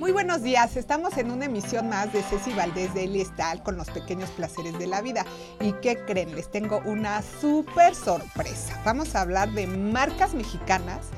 [0.00, 3.90] Muy buenos días, estamos en una emisión más de Ceci Valdés de Eliestal con los
[3.90, 5.26] pequeños placeres de la vida.
[5.60, 6.34] ¿Y qué creen?
[6.34, 8.80] Les tengo una súper sorpresa.
[8.82, 11.08] Vamos a hablar de marcas mexicanas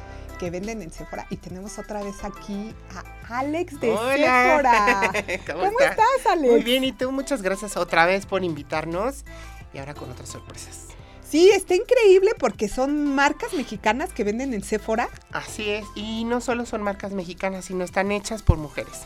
[0.40, 5.12] que venden en Sephora y tenemos otra vez aquí a Alex de Sephora.
[5.46, 6.50] ¿Cómo, estás, Alex?
[6.50, 9.24] Muy bien, y tú muchas gracias otra vez por invitarnos
[9.72, 10.88] y ahora con otras sorpresas.
[11.32, 15.08] Sí, está increíble porque son marcas mexicanas que venden en Sephora.
[15.30, 19.04] Así es, y no solo son marcas mexicanas, sino están hechas por mujeres.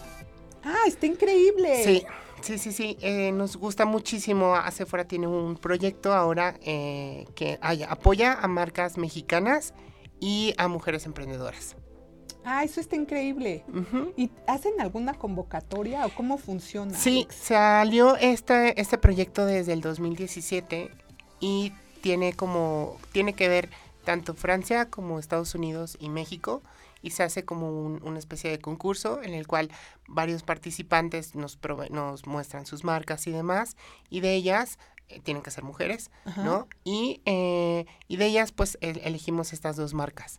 [0.64, 1.84] Ah, está increíble.
[1.84, 2.04] Sí,
[2.40, 2.98] sí, sí, sí.
[3.00, 4.56] Eh, nos gusta muchísimo.
[4.56, 9.72] A Sephora tiene un proyecto ahora eh, que apoya a marcas mexicanas
[10.18, 11.76] y a mujeres emprendedoras.
[12.44, 13.64] Ah, eso está increíble.
[14.16, 16.98] ¿Y hacen alguna convocatoria o cómo funciona?
[16.98, 20.90] Sí, salió este, este proyecto desde el 2017
[21.38, 21.72] y
[22.06, 23.68] tiene como, tiene que ver
[24.04, 26.62] tanto Francia como Estados Unidos y México
[27.02, 29.72] y se hace como una especie de concurso en el cual
[30.06, 31.58] varios participantes nos,
[31.90, 33.76] nos muestran sus marcas y demás
[34.08, 36.68] y de ellas eh, tienen que ser mujeres, ¿no?
[36.84, 40.38] Y, eh, y, de ellas pues elegimos estas dos marcas.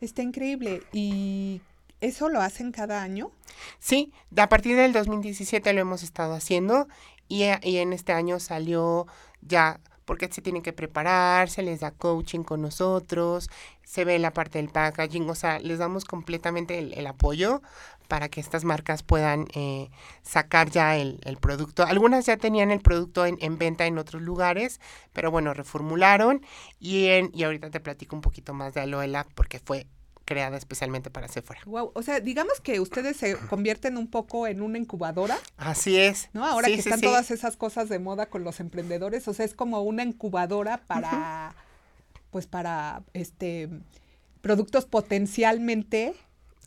[0.00, 0.82] Está increíble.
[0.92, 1.60] ¿Y
[2.00, 3.30] eso lo hacen cada año?
[3.78, 6.88] Sí, a partir del 2017 lo hemos estado haciendo
[7.28, 9.06] y, y en este año salió
[9.40, 9.78] ya
[10.10, 13.48] porque se tienen que preparar, se les da coaching con nosotros,
[13.84, 17.62] se ve la parte del packaging, o sea, les damos completamente el, apoyo
[18.08, 19.88] para que estas marcas puedan eh,
[20.22, 21.84] sacar ya el, producto.
[21.84, 24.80] Algunas ya tenían el producto en, venta en otros lugares,
[25.12, 26.44] pero bueno, reformularon
[26.80, 29.86] y, en, y ahorita te platico un poquito más de Aloela porque fue
[30.30, 31.58] creada especialmente para Sephora.
[31.66, 35.36] Wow, o sea, digamos que ustedes se convierten un poco en una incubadora.
[35.56, 36.30] Así es.
[36.32, 36.46] ¿No?
[36.46, 39.82] Ahora que están todas esas cosas de moda con los emprendedores, o sea, es como
[39.82, 41.56] una incubadora para
[42.30, 43.68] pues para este
[44.40, 46.14] productos potencialmente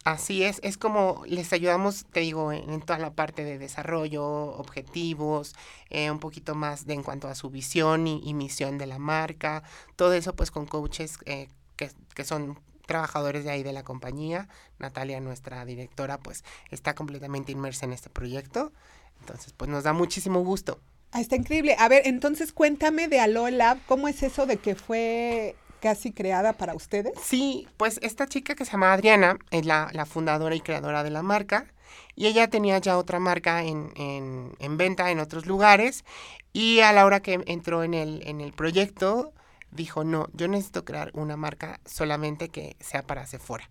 [0.03, 5.55] Así es, es como les ayudamos, te digo, en, toda la parte de desarrollo, objetivos,
[5.89, 9.63] eh, un poquito más de en cuanto a su visión y, misión de la marca,
[9.95, 11.47] todo eso pues con coaches eh,
[11.77, 14.47] que, que, son trabajadores de ahí de la compañía.
[14.79, 18.71] Natalia, nuestra directora, pues está completamente inmersa en este proyecto.
[19.19, 20.79] Entonces, pues nos da muchísimo gusto.
[21.11, 21.75] Ah, está increíble.
[21.79, 26.53] A ver, entonces cuéntame de Aloe Lab, ¿cómo es eso de que fue casi creada
[26.53, 27.13] para ustedes?
[27.21, 31.21] Sí, pues esta chica que se llama Adriana es la, fundadora y creadora de la
[31.21, 31.67] marca
[32.15, 36.03] y ella tenía ya otra marca en, en, en, venta en otros lugares
[36.51, 39.33] y a la hora que entró en el, en el proyecto
[39.73, 43.69] dijo, no, yo necesito crear una marca solamente que sea para Sephora.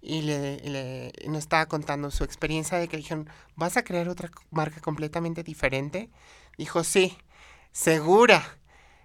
[0.00, 4.80] Y le, nos estaba contando su experiencia de que dijeron, ¿vas a crear otra marca
[4.80, 6.10] completamente diferente?
[6.56, 7.18] Dijo, sí,
[7.72, 8.58] segura,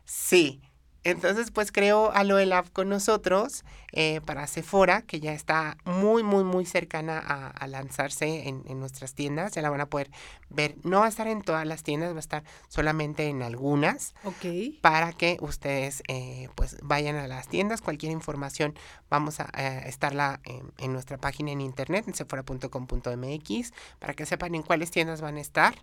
[0.05, 0.61] sí.
[1.03, 6.45] Entonces, pues creo Aloe Lab con nosotros eh, para Sephora, que ya está muy, muy,
[6.45, 9.51] muy cercana a, lanzarse en, nuestras tiendas.
[9.53, 10.09] Ya la van a poder
[10.49, 10.77] ver.
[10.83, 14.15] No va a estar en todas las tiendas, va a estar solamente en algunas.
[14.23, 14.79] Ok.
[14.81, 17.81] Para que ustedes, eh, pues, vayan a las tiendas.
[17.81, 18.73] Cualquier información
[19.09, 24.63] vamos a eh, estarla en, nuestra página en internet, en sephora.com.mx, para que sepan en
[24.63, 25.75] cuáles tiendas van a estar.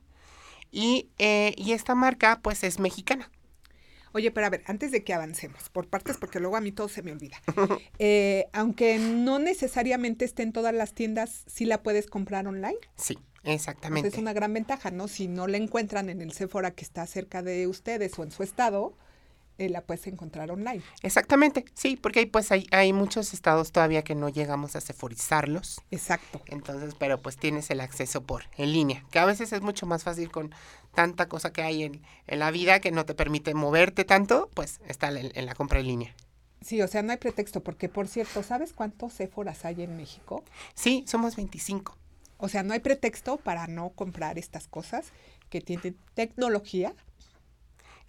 [0.73, 3.29] Y, y esta marca, pues, es mexicana.
[4.13, 6.89] Oye, pero a ver, antes de que avancemos, por partes, porque luego a mí todo
[6.89, 7.41] se me olvida.
[8.03, 12.79] Eh, aunque no necesariamente esté en todas las tiendas, ¿sí la puedes comprar online?
[12.97, 14.09] Sí, exactamente.
[14.09, 15.07] es una gran ventaja, ¿no?
[15.07, 18.43] Si no la encuentran en el Sephora que está cerca de ustedes o en su
[18.43, 18.97] estado,
[19.61, 20.83] eh, la puedes encontrar online.
[21.03, 25.83] Exactamente, sí, porque hay, pues hay, hay muchos estados todavía que no llegamos a seforizarlos.
[25.91, 26.41] Exacto.
[26.47, 30.03] Entonces, pero pues tienes el acceso por en línea, que a veces es mucho más
[30.03, 30.55] fácil con
[30.95, 35.09] tanta cosa que hay en, la vida que no te permite moverte tanto, pues está
[35.09, 36.17] en, la compra en línea.
[36.63, 40.43] Sí, o sea, no hay pretexto, porque por cierto, ¿sabes cuántos Sephoras hay en México?
[40.75, 41.99] Sí, somos 25.
[42.39, 45.13] O sea, no hay pretexto para no comprar estas cosas
[45.51, 46.95] que tienen tecnología,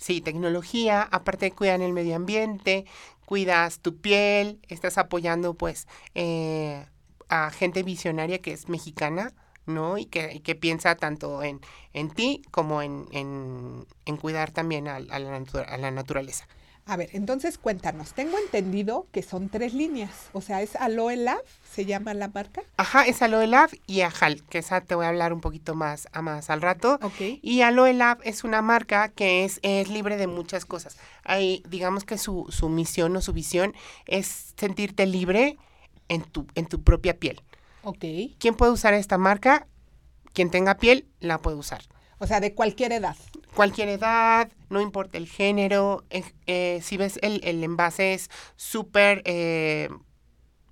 [0.01, 2.85] Sí, tecnología, aparte cuidan el medio ambiente,
[3.25, 6.88] cuidas tu piel, estás apoyando pues eh,
[7.29, 9.31] a gente visionaria que es mexicana,
[9.67, 9.99] ¿no?
[9.99, 11.61] Y que, que piensa tanto en,
[11.93, 16.47] en ti como en, en, en cuidar también a, a, a la naturaleza.
[16.85, 18.13] A ver, entonces cuéntanos.
[18.13, 20.29] Tengo entendido que son tres líneas.
[20.33, 21.41] O sea, es Aloe Lab,
[21.72, 22.63] se llama la marca.
[22.78, 26.07] Ajá, es Aloe Lab y Ajal, que esa te voy a hablar un poquito más,
[26.11, 26.99] a más al rato.
[27.01, 27.39] Ok.
[27.41, 30.97] Y Aloe Lab es una marca que es, es libre de muchas cosas.
[31.23, 33.73] Hay, digamos que su, su misión o su visión
[34.05, 35.57] es sentirte libre
[36.09, 37.41] en tu, en tu propia piel.
[37.84, 38.05] Ok.
[38.37, 39.67] ¿Quién puede usar esta marca?
[40.34, 41.84] Quien tenga piel, la puede usar.
[42.19, 43.16] O sea, de cualquier edad.
[43.55, 46.03] Cualquier edad, no importa el género.
[46.09, 49.89] Eh, si ves el, envase es súper eh,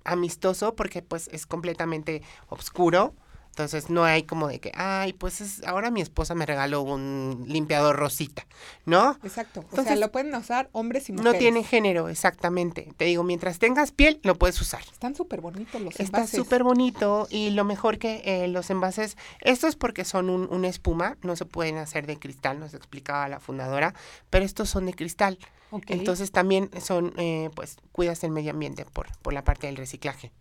[0.04, 3.14] amistoso porque pues es completamente oscuro.
[3.50, 7.44] Entonces no hay como de que, ay, pues es, ahora mi esposa me regaló un
[7.46, 8.46] limpiador rosita,
[8.86, 9.18] ¿no?
[9.22, 9.64] Exacto.
[9.70, 11.32] o sea, lo pueden usar hombres y mujeres.
[11.32, 12.92] No tiene género, exactamente.
[12.96, 14.80] Te digo, mientras tengas piel, lo puedes usar.
[14.92, 16.36] Están súper bonitos los Está envases.
[16.36, 21.18] súper bonito y lo mejor que eh, los envases, estos porque son un, una espuma,
[21.22, 23.94] no se pueden hacer de cristal, nos explicaba la fundadora,
[24.30, 25.38] pero estos son de cristal.
[25.86, 30.32] Entonces también son, eh, pues, cuidas el medio ambiente por, por la parte del reciclaje.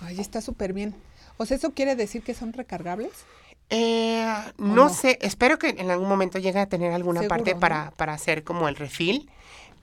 [0.00, 0.94] Ay, está súper bien.
[1.40, 3.12] O sea, ¿eso quiere decir que son recargables?
[3.70, 4.26] Eh,
[4.58, 4.88] no, no?
[4.90, 8.68] sé, espero que en algún momento llegue a tener alguna parte para, para hacer como
[8.68, 9.30] el refill,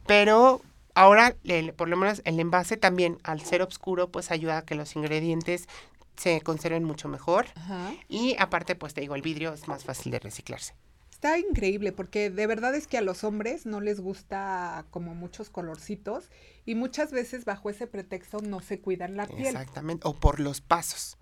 [0.05, 0.61] pero
[0.93, 4.75] ahora, el- por lo menos el envase también, al ser oscuro, pues ayuda a que
[4.75, 5.67] los ingredientes
[6.15, 7.47] se conserven mucho mejor.
[7.55, 7.91] Ajá.
[8.07, 10.75] Y aparte, pues te digo, el vidrio es más fácil de reciclarse.
[11.11, 15.49] Está increíble porque de verdad es que a los hombres no les gusta como muchos
[15.49, 16.29] colorcitos
[16.65, 19.47] y muchas veces bajo ese pretexto no se cuidan la piel.
[19.47, 20.07] Exactamente.
[20.07, 21.17] O por los pasos.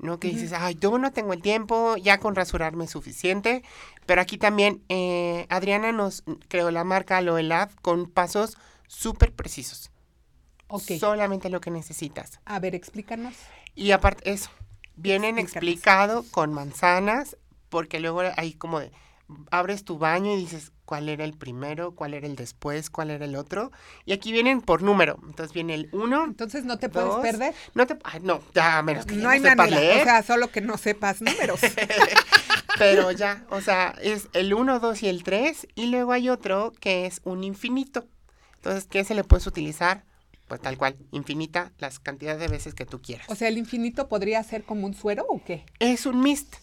[0.00, 0.18] ¿No?
[0.18, 3.62] Que dices, ay, yo no tengo el tiempo, ya con rasurarme es suficiente.
[4.06, 8.56] Pero aquí también, eh, Adriana nos creó la marca Aloe Lab con pasos
[8.88, 9.90] súper precisos.
[10.68, 10.92] Ok.
[10.98, 12.40] Solamente lo que necesitas.
[12.46, 13.34] A ver, explícanos.
[13.74, 14.50] Y aparte, eso,
[14.96, 15.68] vienen Explícanos.
[15.68, 17.36] explicado con manzanas,
[17.68, 18.90] porque luego hay como de,
[19.50, 23.24] abres tu baño y dices cuál era el primero, cuál era el después, cuál era
[23.24, 23.70] el otro.
[24.06, 25.20] Y aquí vienen por número.
[25.22, 27.54] Entonces viene el uno, Entonces no te puedes dos, perder.
[27.74, 29.80] No te, ay, no, ya menos que ya No hay sepas manera.
[29.80, 31.60] leer, O sea, solo que no sepas números.
[32.78, 36.72] pero ya, o sea, es el 1, 2 y el 3 y luego hay otro
[36.80, 38.08] que es un infinito.
[38.56, 40.04] Entonces, ¿qué se le puedes utilizar?
[40.48, 43.26] Pues tal cual, infinita, las cantidades de veces que tú quieras.
[43.30, 45.64] o sea, el infinito podría ser como un suero o qué?
[45.78, 46.56] es un mist.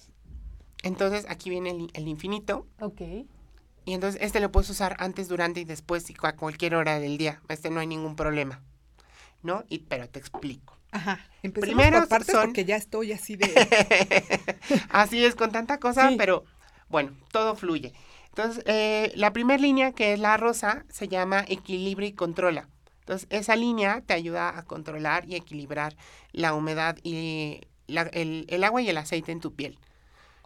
[0.83, 3.01] Entonces, aquí viene el, el infinito Ok.
[3.88, 7.18] Y entonces este lo puedes usar antes, durante y después y a cualquier hora del
[7.18, 7.42] día.
[7.48, 8.62] Este no hay ningún problema.
[9.44, 9.63] ¿No?
[9.69, 10.78] Y, pero te explico.
[10.92, 11.19] Ajá.
[11.42, 13.48] Empecemos Primero por partes son- porque ya estoy así de...
[14.89, 16.16] Así es, con tanta cosa, Sí.
[16.18, 16.44] pero
[16.89, 17.94] bueno, todo fluye.
[18.30, 22.68] Entonces, eh, la primera línea, que es la rosa, se llama equilibra y controla.
[23.00, 25.95] Entonces, esa línea te ayuda a controlar y equilibrar
[26.34, 29.80] la humedad y la- el, el agua y el aceite en tu piel.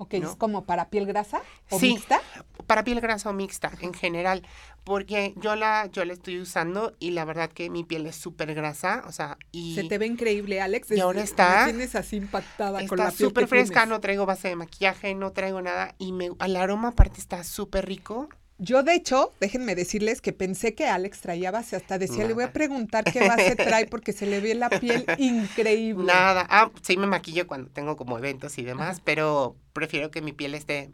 [0.04, 0.32] Ok, ¿No?
[0.32, 1.90] es como para piel grasa o Sí.
[1.94, 2.20] mixta.
[2.66, 4.42] Para piel grasa o mixta, en general,
[4.84, 8.56] porque yo la, yo la estoy usando y la verdad que mi piel es súper
[8.56, 10.90] grasa, o sea, y Se te ve increíble, Alex.
[10.90, 13.90] Y ahora Es- está- Me tienes así impactada con la piel súper fresca, tienes.
[13.90, 17.86] no traigo base de maquillaje, no traigo nada, y me, el aroma aparte está súper
[17.86, 18.28] rico.
[18.64, 21.76] Yo, de hecho, déjenme decirles que pensé que Alex traía base.
[21.76, 25.04] Hasta decía, le voy a preguntar qué base trae porque se le ve la piel
[25.18, 26.06] increíble.
[26.06, 26.46] Nada.
[26.48, 30.54] Ah, sí me maquillo cuando tengo como eventos y demás, pero prefiero que mi piel
[30.54, 30.92] esté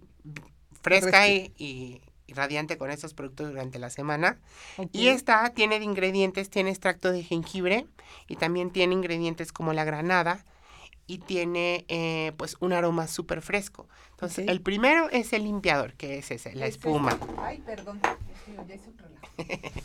[0.81, 4.37] fresca y, y- y radiante con esos productos durante la semana.
[4.91, 7.85] Y esta tiene de ingredientes, tiene extracto de jengibre
[8.27, 10.43] y también tiene ingredientes como la granada
[11.07, 13.88] y tiene eh, pues un aroma súper fresco.
[14.12, 17.18] Entonces, el primero es el limpiador, que es ese, la Este- espuma.
[17.39, 18.00] Ay, perdón.
[18.01, 19.27] Dios mío, ya hice un relajo.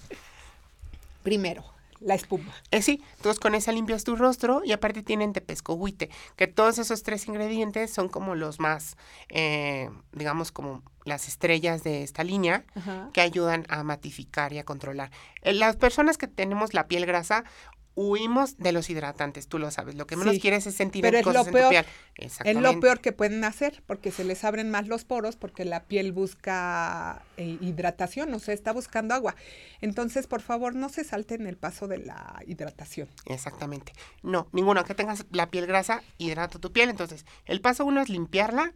[1.22, 1.64] Primero,
[2.00, 2.52] la espuma.
[2.72, 7.04] Eh, sí, entonces con esa limpias tu rostro y aparte tienen tepescohuite, que todos esos
[7.04, 8.96] tres ingredientes son como los más,
[9.28, 12.64] eh, digamos, como las estrellas de esta línea
[13.12, 15.10] que ayudan a matificar y a controlar.
[15.42, 17.44] Eh, las personas que tenemos la piel grasa
[17.94, 19.94] huimos de los hidratantes, tú lo sabes.
[19.94, 21.86] Lo que menos Sí, quieres es sentir pero es lo en tu piel.
[22.16, 25.84] Es lo peor que pueden hacer porque se les abren más los poros porque la
[25.84, 29.36] piel busca eh, hidratación, o sea, está buscando agua.
[29.80, 33.08] Entonces, por favor, no se salten el paso de la hidratación.
[33.26, 33.92] Exactamente.
[34.22, 34.84] No, ninguno.
[34.84, 36.90] Que tengas la piel grasa, hidrata tu piel.
[36.90, 38.74] Entonces, el paso uno es limpiarla.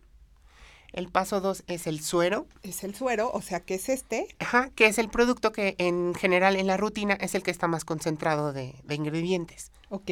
[0.97, 2.47] El paso dos es el suero.
[2.63, 4.27] Es el suero, o sea, que es este.
[4.41, 7.69] Ajá, que es el producto que en general en la rutina es el que está
[7.69, 9.71] más concentrado de, de ingredientes.
[9.91, 10.11] Ok.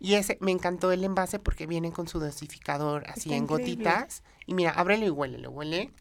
[0.00, 3.74] Y ese me encantó el envase porque viene con su dosificador así Está en increíble.
[3.84, 4.22] gotitas.
[4.46, 5.92] Y mira, ábrelo y huélelo, huele.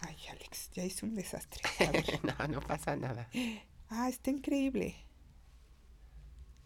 [0.00, 1.62] Ay, Alex, ya hice un desastre.
[2.24, 3.28] No, no pasa nada.
[3.88, 4.96] Ah, está increíble.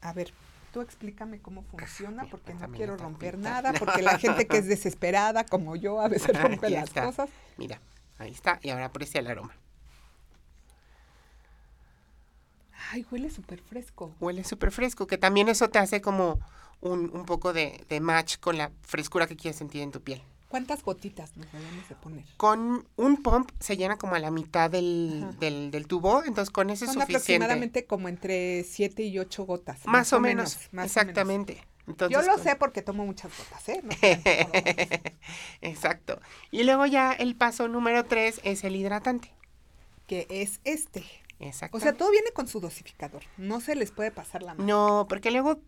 [0.01, 0.33] A ver,
[0.73, 5.45] tú explícame cómo funciona, porque no quiero romper nada, porque la gente que es desesperada,
[5.45, 7.05] como yo, a veces rompe las está.
[7.05, 7.31] cosas.
[7.57, 7.81] Mira,
[8.19, 8.59] ahí está.
[8.63, 9.55] Y ahora aprecia el aroma.
[12.91, 14.15] Ay, huele súper fresco.
[14.19, 16.41] Huele súper fresco, que también eso te hace como
[16.81, 20.23] un, un poco de, de match con la frescura que quieres sentir en tu piel.
[20.53, 22.25] ¿Cuántas gotitas nos debemos de poner?
[22.37, 26.69] Con un pump se llena como a la mitad del, del, del tubo, entonces con
[26.69, 27.17] eso es Son suficiente.
[27.17, 29.79] aproximadamente como entre 7 y 8 gotas.
[29.87, 30.87] Más, o menos, más o menos.
[30.87, 31.65] exactamente.
[31.89, 33.81] Entonces, Yo lo con- sé porque tomo muchas gotas, ¿eh?
[33.83, 33.91] No.
[35.63, 36.21] Exacto.
[36.51, 39.33] Y luego ya el paso número tres es el hidratante.
[40.07, 41.05] que es este.
[41.41, 41.77] Exacto.
[41.77, 43.23] O sea, todo viene con su dosificador.
[43.37, 44.67] No se les puede pasar la mano.
[44.67, 45.59] no, porque luego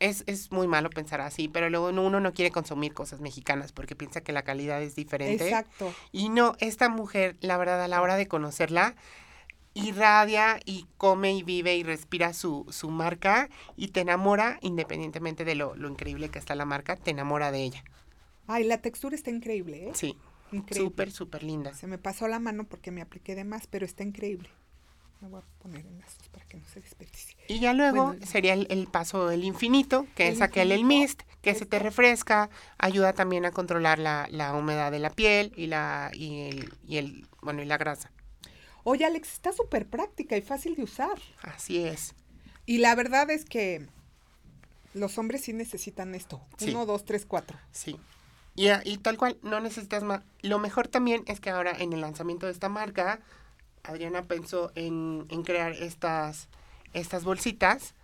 [0.00, 3.72] es, es muy malo pensar así, pero luego no- uno no quiere consumir cosas mexicanas
[3.72, 5.46] porque piensa que la calidad es diferente.
[5.48, 5.92] Exacto.
[6.12, 8.94] Y no, esta mujer, la verdad, a la hora de conocerla,
[9.74, 15.54] irradia y come y vive y respira su, su marca y te enamora, independientemente de
[15.56, 17.84] lo, lo increíble que está la marca, te enamora de ella.
[18.46, 19.92] Ay, la textura está increíble, ¿eh?
[19.94, 20.16] Sí,
[20.52, 20.90] Increíble.
[20.90, 21.74] súper, súper linda.
[21.74, 24.48] Se me pasó la mano porque me apliqué de más, pero está increíble.
[25.20, 27.36] Me voy a poner en las dos para que no se desperdicie.
[27.48, 30.84] Y ya luego Bueno, sería el, el paso del infinito, que El es aquel el
[30.84, 35.52] mist, que se te refresca, ayuda también a controlar la, la humedad de la piel
[35.56, 38.10] y la y el, y el bueno y la grasa.
[38.82, 41.18] Oye, Alex, está súper práctica y fácil de usar.
[41.40, 42.14] Así es.
[42.66, 43.86] Y la verdad es que
[44.92, 46.42] los hombres sí necesitan esto.
[46.58, 46.70] Sí.
[46.70, 47.58] Uno, dos, tres, cuatro.
[47.72, 47.98] Sí.
[48.56, 50.22] Y, y tal cual, no necesitas más.
[50.42, 53.20] Lo mejor también es que ahora en el lanzamiento de esta marca,
[53.84, 56.48] Adriana pensó en, en crear estas,
[56.92, 57.94] estas bolsitas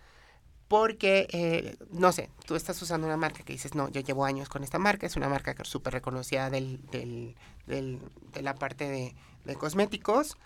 [0.67, 4.47] porque, eh, no sé, tú estás usando una marca que dices, no, yo llevo años
[4.47, 7.35] con esta marca, es una marca súper reconocida del, del-
[7.67, 7.99] del-
[8.33, 10.37] de la parte de, de cosméticos,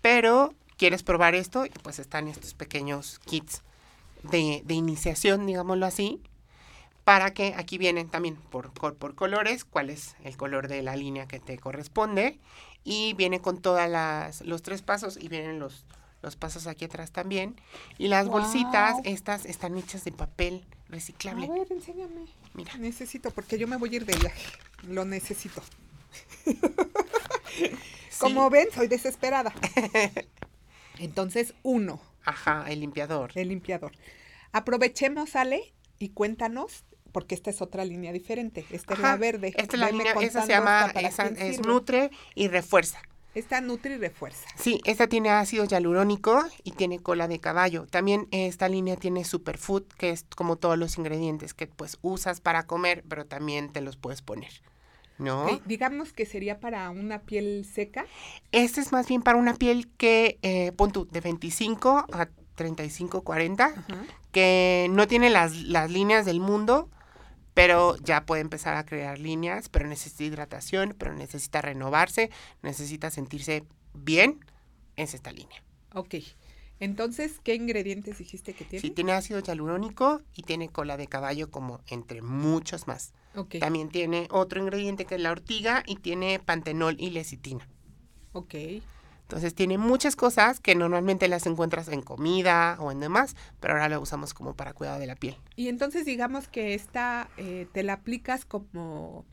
[0.00, 3.62] pero quieres probar esto y pues están estos pequeños kits
[4.22, 6.20] de, de iniciación, digámoslo así,
[7.04, 10.96] para que aquí vienen también por, col- por colores, cuál es el color de la
[10.96, 12.38] línea que te corresponde
[12.84, 15.84] y viene con todas las los tres pasos y vienen los
[16.22, 17.56] los pasos aquí atrás también
[17.98, 21.46] y las bolsitas estas están hechas de papel reciclable.
[21.46, 22.26] A ver, enséñame.
[22.54, 22.76] Mira.
[22.78, 24.52] Necesito, porque yo me voy a ir de viaje.
[24.88, 25.62] Lo necesito.
[27.56, 28.18] Sí.
[28.20, 29.52] Como ven, soy desesperada.
[30.98, 33.30] Entonces, uno, Ajá, el limpiador.
[33.34, 33.92] el limpiador.
[34.52, 36.84] Aprovechemos, Ale, y cuéntanos,
[37.14, 38.66] porque esta es otra línea diferente.
[38.72, 39.54] Esta es la verde.
[39.56, 41.68] Esta es la línea, esa se llama, esa es sirve.
[41.68, 42.98] nutre y refuerza.
[43.36, 44.46] Esta nutri refuerza.
[44.56, 47.86] Sí, esta tiene ácido hialurónico y tiene cola de caballo.
[47.86, 52.64] También esta línea tiene superfood, que es como todos los ingredientes que pues usas para
[52.66, 54.50] comer, pero también te los puedes poner.
[55.18, 55.46] ¿No?
[55.46, 58.06] Ok, digamos que sería para una piel seca.
[58.50, 63.22] Este es más bien para una piel que, eh, pon tú, de 25 a 35,
[63.22, 63.84] 40, Ajá.
[64.32, 66.88] que no tiene las, las líneas del mundo,
[67.54, 72.30] pero ya puede empezar a crear líneas, pero necesita hidratación, pero necesita renovarse,
[72.62, 74.44] necesita sentirse bien.
[74.96, 75.62] Es esta línea.
[75.94, 76.16] Ok.
[76.80, 78.80] Entonces, ¿qué ingredientes dijiste que tiene?
[78.80, 83.12] Sí, tiene ácido hialurónico y tiene cola de caballo como entre muchos más.
[83.36, 83.56] Ok.
[83.60, 87.68] También tiene otro ingrediente que es la ortiga y tiene pantenol y lecitina.
[88.32, 88.54] Ok.
[89.24, 93.88] Entonces tiene muchas cosas que normalmente las encuentras en comida o en demás, pero ahora
[93.88, 95.36] la usamos como para cuidado de la piel.
[95.56, 99.24] Y entonces digamos que esta eh, te la aplicas como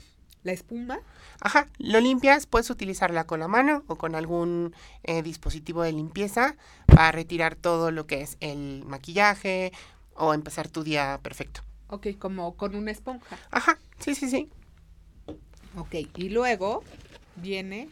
[0.43, 0.99] la espuma.
[1.41, 6.55] Ajá, lo limpias, puedes utilizarla con la mano o con algún eh, dispositivo de limpieza
[6.87, 9.71] para retirar todo lo que es el maquillaje
[10.15, 11.61] o empezar tu día perfecto.
[11.87, 13.37] Ok, como con una esponja.
[13.51, 14.49] Ajá, sí, sí, sí.
[15.77, 15.95] Ok.
[16.15, 16.83] Y luego
[17.35, 17.89] viene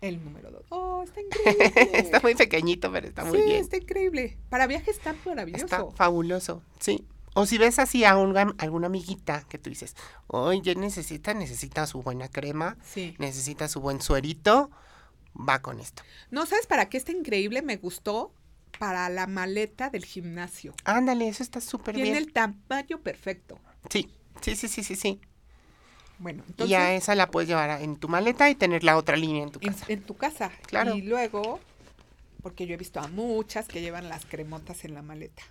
[0.00, 0.64] el número dos.
[0.70, 1.72] Oh, está increíble.
[1.98, 3.60] está muy pequeñito, pero está muy sí, bien.
[3.60, 4.36] está increíble.
[4.48, 5.64] Para viajes está maravilloso.
[5.64, 7.04] Está fabuloso, sí.
[7.34, 9.94] O si ves así a un- alguna amiguita que tú dices,
[10.26, 13.14] oye, necesita, necesita su buena crema, Sí.
[13.18, 14.70] necesita su buen suerito,
[15.36, 16.02] va con esto.
[16.30, 17.60] No sabes para qué está increíble.
[17.60, 18.32] Me gustó
[18.78, 20.74] para la maleta del gimnasio.
[20.84, 22.22] Ándale, eso está súper Tiene bien.
[22.22, 23.58] el tamaño perfecto.
[23.90, 24.10] Sí,
[24.40, 25.20] sí, sí, sí, sí, sí.
[26.18, 29.16] Bueno, y entonces ya esa la puedes llevar en tu maleta y tener la otra
[29.16, 29.84] línea en tu casa.
[29.88, 30.50] en tu casa.
[30.66, 30.94] Claro.
[30.94, 31.60] Y luego,
[32.42, 35.42] porque yo he visto a muchas que llevan las cremotas en la maleta.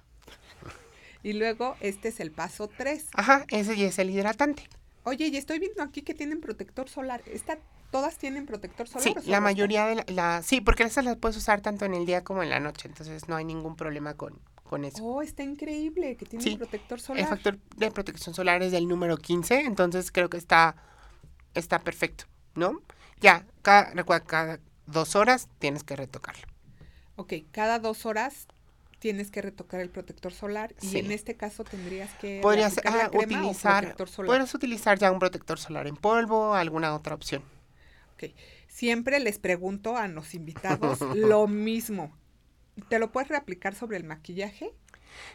[1.23, 3.07] Y luego, este es el paso 3.
[3.13, 4.63] Ajá, ese ya es el hidratante.
[5.03, 7.21] Oye, y estoy viendo aquí que tienen protector solar.
[7.25, 7.57] ¿Esta,
[7.91, 9.03] ¿Todas tienen protector solar?
[9.23, 12.05] Sí, la mayoría de la, la- Sí, porque esas las puedes usar tanto en el
[12.05, 15.03] día como en la noche, entonces no hay ningún problema con, con eso.
[15.03, 17.27] Oh, está increíble que tiene Sí, protector El solar.
[17.29, 20.75] factor de protección solar es del número 15, entonces creo que está,
[21.53, 22.81] está perfecto, ¿no?
[23.21, 26.47] Ya, cada, recuerda, cada dos horas tienes que retocarlo.
[27.15, 28.47] Ok, cada dos horas
[28.99, 30.99] tienes que retocar el protector solar y Sí.
[30.99, 33.95] en este caso tendrías que Podrías ah, o utilizar,
[34.25, 37.43] puedes utilizar ya un protector solar en polvo, alguna otra opción.
[38.15, 38.31] Ok.
[38.67, 42.11] Siempre les pregunto a los invitados lo mismo.
[42.89, 44.73] ¿Te lo puedes reaplicar sobre el maquillaje,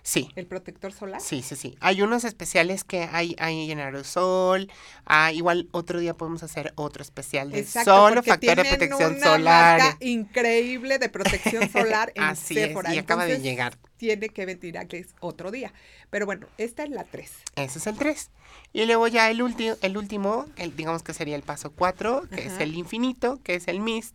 [0.03, 1.23] Sí, el protector solar?
[1.23, 1.75] sí, sí, sí.
[1.81, 4.71] Hay unos especiales que hay, hay en aerosol.
[5.07, 9.27] Ah, igual otro día podemos hacer otro especial de Exacto, solo factor de protección una
[9.27, 9.81] solar.
[9.81, 12.95] marca increíble de protección solar en Así es, Sephora.
[12.95, 13.79] y acaba de llegar.
[13.97, 15.73] Tiene que venir aquí otro día.
[16.11, 17.33] Pero bueno, esta es la 3.
[17.57, 18.31] Ese es el 3.
[18.75, 22.47] Y luego ya el, último el último, el, digamos que sería el paso 4, que
[22.47, 24.15] es el infinito, que es el mist.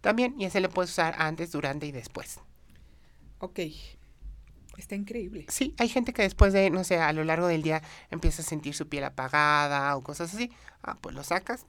[0.00, 2.38] También, y ese lo puedes usar antes, durante y después.
[3.42, 3.58] Ok.
[4.78, 5.44] Está increíble.
[5.48, 8.44] Sí, hay gente que después de, no sé, a lo largo del día empieza a
[8.44, 10.50] sentir su piel apagada o cosas así.
[10.82, 11.66] Ah, pues lo sacas,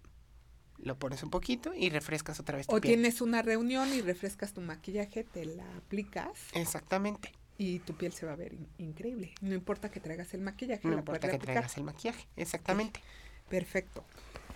[0.78, 2.94] lo pones un poquito y refrescas otra vez tu O piel.
[2.94, 7.34] tienes una reunión y refrescas tu maquillaje, te la aplicas Exactamente.
[7.58, 9.34] y tu piel se va a ver in- increíble.
[9.42, 12.28] No importa que traigas el maquillaje, No la importa que traigas el maquillaje.
[12.38, 13.02] Exactamente.
[13.50, 14.06] Perfecto.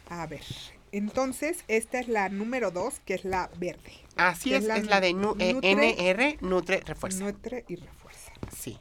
[0.10, 0.44] A ver,
[0.92, 3.94] entonces esta es la número dos, que es la verde.
[4.16, 7.24] Así es, es la es la de nu- eh, Nutre- NR, Nutre Refuerza.
[7.24, 8.32] Nutre y refuerza.
[8.58, 8.78] Sí.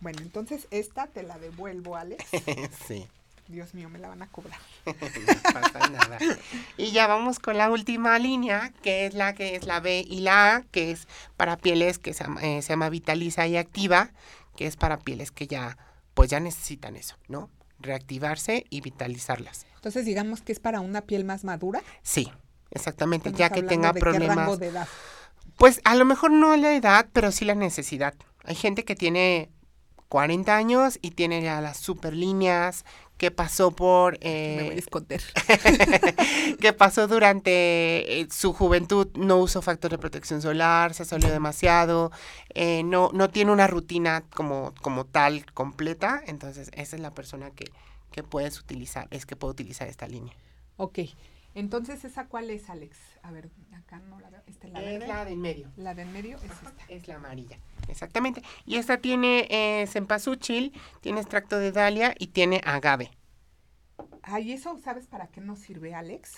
[0.00, 2.24] Bueno, entonces esta te la devuelvo, Alex.
[2.86, 3.06] sí.
[3.48, 4.58] Dios mío, me la van a cobrar.
[4.86, 6.18] no pasa nada.
[6.78, 10.20] Y ya vamos con la última línea, que es la que es la B y
[10.20, 14.10] la A, que es para pieles que se, eh, se llama Vitaliza y Activa,
[14.56, 15.76] que es para pieles que ya,
[16.14, 17.50] pues ya necesitan eso, ¿no?
[17.78, 19.66] Reactivarse y vitalizarlas.
[19.76, 21.82] Entonces digamos que es para una piel más madura.
[22.02, 22.30] Sí,
[22.70, 24.58] exactamente, Estamos ya que tenga de qué rango problemas.
[24.58, 24.88] de edad.
[25.56, 28.14] Pues a lo mejor no la edad, pero sí la necesidad.
[28.44, 29.50] Hay gente que tiene
[30.08, 32.84] 40 años y tiene ya las super líneas,
[33.24, 34.22] que pasó por...
[34.22, 35.22] Me voy a eh, esconder.
[36.60, 42.12] que pasó durante eh, su juventud, no usó factor de protección solar, se solió demasiado,
[42.50, 47.50] eh, no, no tiene una rutina como, como tal completa, entonces esa es la persona
[47.50, 47.72] que,
[48.12, 50.34] que puedes utilizar, es que puede utilizar esta línea.
[50.76, 50.98] Ok.
[51.54, 52.98] Entonces, ¿esa cuál es, Alex?
[53.22, 54.42] A ver, acá no la veo.
[54.46, 54.82] Esta es la.
[54.82, 55.70] Es la del medio.
[55.78, 56.74] La de en medio es esta.
[56.88, 58.42] Es la amarilla, exactamente.
[58.64, 63.10] Y esta tiene eh, cempasúchil, tiene extracto de dalia y tiene agave.
[64.22, 66.32] Ay, ¿eso sabes para qué nos sirve, Alex?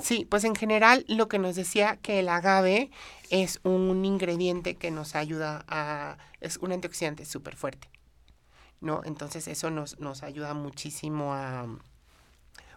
[0.00, 2.90] Sí, pues en general lo que nos decía que el agave
[3.30, 6.18] es un ingrediente que nos ayuda a...
[6.40, 7.88] es un antioxidante súper fuerte,
[8.80, 9.00] ¿no?
[9.04, 11.66] Entonces eso nos, nos ayuda muchísimo a,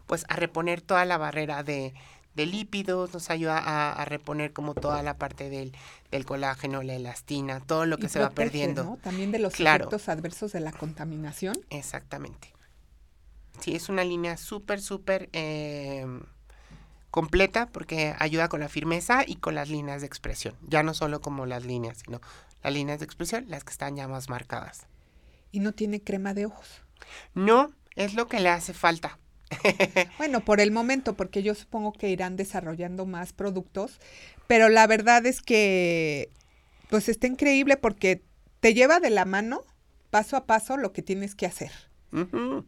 [0.06, 1.94] pues a reponer toda la barrera de,
[2.36, 5.72] de lípidos, nos ayuda a, a reponer como toda la parte del,
[6.12, 8.84] del colágeno, la elastina, todo lo que Y se va perdiendo.
[8.84, 8.98] ¿no?
[8.98, 9.86] También de los Claro.
[9.86, 11.56] efectos adversos de la contaminación.
[11.70, 12.54] Exactamente.
[13.62, 16.06] Sí, es una línea súper, súper eh,
[17.10, 20.56] completa porque ayuda con la firmeza y con las líneas de expresión.
[20.68, 22.20] Ya no solo como las líneas, sino
[22.64, 24.88] las líneas de expresión, las que están ya más marcadas.
[25.52, 26.82] Y no tiene crema de ojos.
[27.34, 29.20] No, es lo que le hace falta.
[30.18, 34.00] Bueno, por el momento, porque yo supongo que irán desarrollando más productos,
[34.48, 36.30] pero la verdad es que
[36.90, 38.22] pues está increíble porque
[38.60, 39.62] te lleva de la mano
[40.10, 41.72] paso a paso lo que tienes que hacer.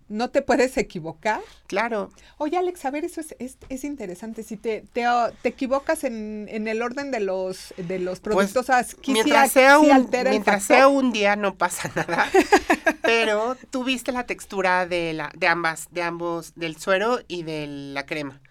[0.10, 1.39] No te puedes equivocar.
[1.67, 4.43] claro, Oye, Alex, a ver, eso es, es, es interesante.
[4.43, 8.69] Si te, te, uh, te equivocas en, en el orden de los, de los productos,
[8.69, 12.29] aquí sí- Pues, mientras, sea, sí un, mientras sea un día no pasa nada.
[13.01, 17.67] pero tú viste la textura de, la, de ambas, de ambos, del suero y de
[17.67, 18.41] la crema.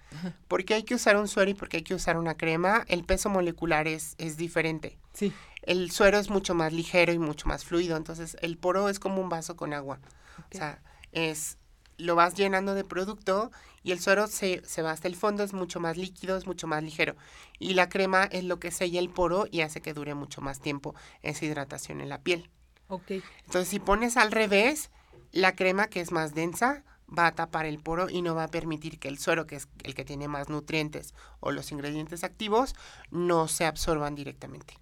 [0.48, 2.84] ¿Por qué hay que usar un suero y por qué hay que usar una crema?
[2.88, 4.96] El peso molecular es, es diferente.
[5.12, 5.32] Sí,
[5.62, 9.20] El suero es mucho más ligero y mucho más fluido, entonces el poro es como
[9.20, 9.98] un vaso con agua.
[10.38, 11.58] O sea, es
[11.98, 13.50] lo vas llenando de producto
[13.82, 16.66] y el suero se, se va hasta el fondo, es mucho más líquido, es mucho
[16.66, 17.16] más ligero.
[17.58, 20.60] Y la crema es lo que sella el poro y hace que dure mucho más
[20.60, 22.50] tiempo esa hidratación en la piel.
[22.88, 23.12] ok.
[23.44, 24.90] Entonces, si pones al revés,
[25.32, 28.48] la crema que es más densa va a tapar el poro y no va a
[28.48, 32.74] permitir que el suero, que es el que tiene más nutrientes o los ingredientes activos,
[33.10, 34.78] no se absorban directamente.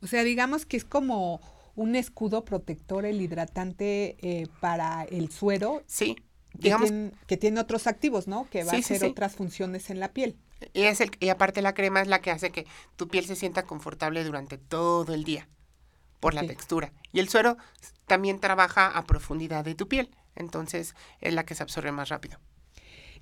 [0.00, 1.40] O sea, digamos que es como
[1.76, 6.16] un escudo protector, el hidratante eh, para el suero, Sí,
[6.52, 8.48] que, digamos, tiene, que tiene otros activos, ¿no?
[8.50, 9.06] Que va Sí, a hacer sí.
[9.06, 10.36] otras funciones en la piel.
[10.72, 13.36] y, es el, y aparte la crema es la que hace que tu piel se
[13.36, 15.48] sienta confortable durante todo el día
[16.20, 16.92] por la textura.
[17.12, 17.56] Y el suero
[18.06, 22.38] también trabaja a profundidad de tu piel, entonces es la que se absorbe más rápido.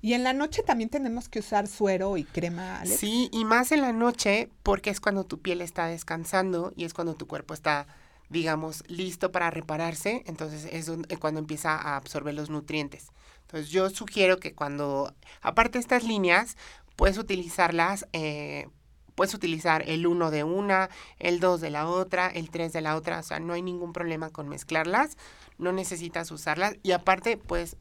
[0.01, 2.99] Y en la noche también tenemos que usar suero y crema, Alex.
[2.99, 6.93] Sí, y más en la noche porque es cuando tu piel está descansando y es
[6.93, 7.87] cuando tu cuerpo está,
[8.29, 13.07] digamos, listo para repararse, entonces es eh, cuando empieza a absorber los nutrientes.
[13.41, 16.57] Entonces yo sugiero que cuando, aparte de estas líneas,
[16.95, 18.67] puedes utilizarlas, eh,
[19.15, 22.95] puedes utilizar el 1 de una, el 2 de la otra, el 3 de la
[22.95, 25.17] otra, o sea, no hay ningún problema con mezclarlas,
[25.57, 27.77] no necesitas usarlas y aparte puedes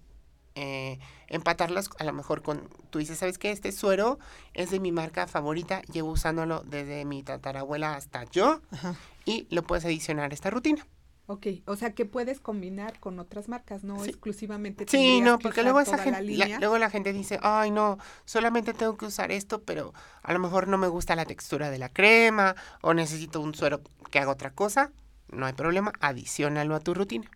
[0.55, 3.51] eh, empatarlas a lo mejor con, tú dices, ¿sabes qué?
[3.51, 4.19] Este suero
[4.55, 8.95] es de mi marca favorita, llevo usándolo desde mi tatarabuela hasta yo Ajá.
[9.25, 10.87] y lo puedes adicionar a esta rutina.
[11.27, 14.11] Ok, o sea que puedes combinar con otras marcas, no Sí.
[14.11, 14.85] exclusivamente.
[14.89, 17.97] Sí, no, que porque luego esa la gente, la- luego la gente dice, ay no,
[18.25, 21.79] solamente tengo que usar esto, pero a lo mejor no me gusta la textura de
[21.79, 24.91] la crema o necesito un suero que haga otra cosa,
[25.29, 27.31] no hay problema, adiciónalo a tu rutina.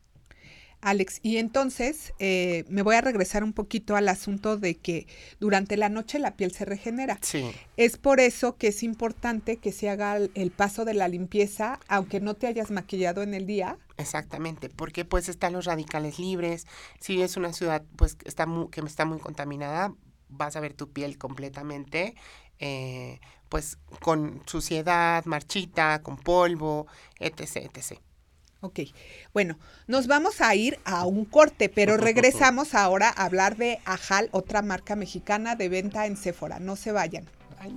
[0.87, 5.09] Alex, y entonces eh, me voy a regresar un poquito al asunto de que
[5.40, 7.18] durante la noche la piel se regenera.
[7.22, 7.51] Sí.
[7.77, 11.81] Es por eso que es importante que se haga el, el paso de la limpieza,
[11.88, 13.79] aunque no te hayas maquillado en el día.
[13.96, 16.68] Exactamente, porque pues están los radicales libres.
[17.01, 19.92] Si es una ciudad pues que está muy, que está muy contaminada,
[20.29, 22.14] vas a ver tu piel completamente
[22.59, 26.87] eh, pues con suciedad, marchita, con polvo,
[27.18, 28.01] etc, etc.
[28.61, 28.81] Ok,
[29.35, 34.29] bueno, nos vamos a ir a un corte, pero regresamos ahora a hablar de Ajal,
[34.33, 36.59] otra marca mexicana de venta en Sephora.
[36.59, 37.27] No se vayan.
[37.59, 37.77] Ay,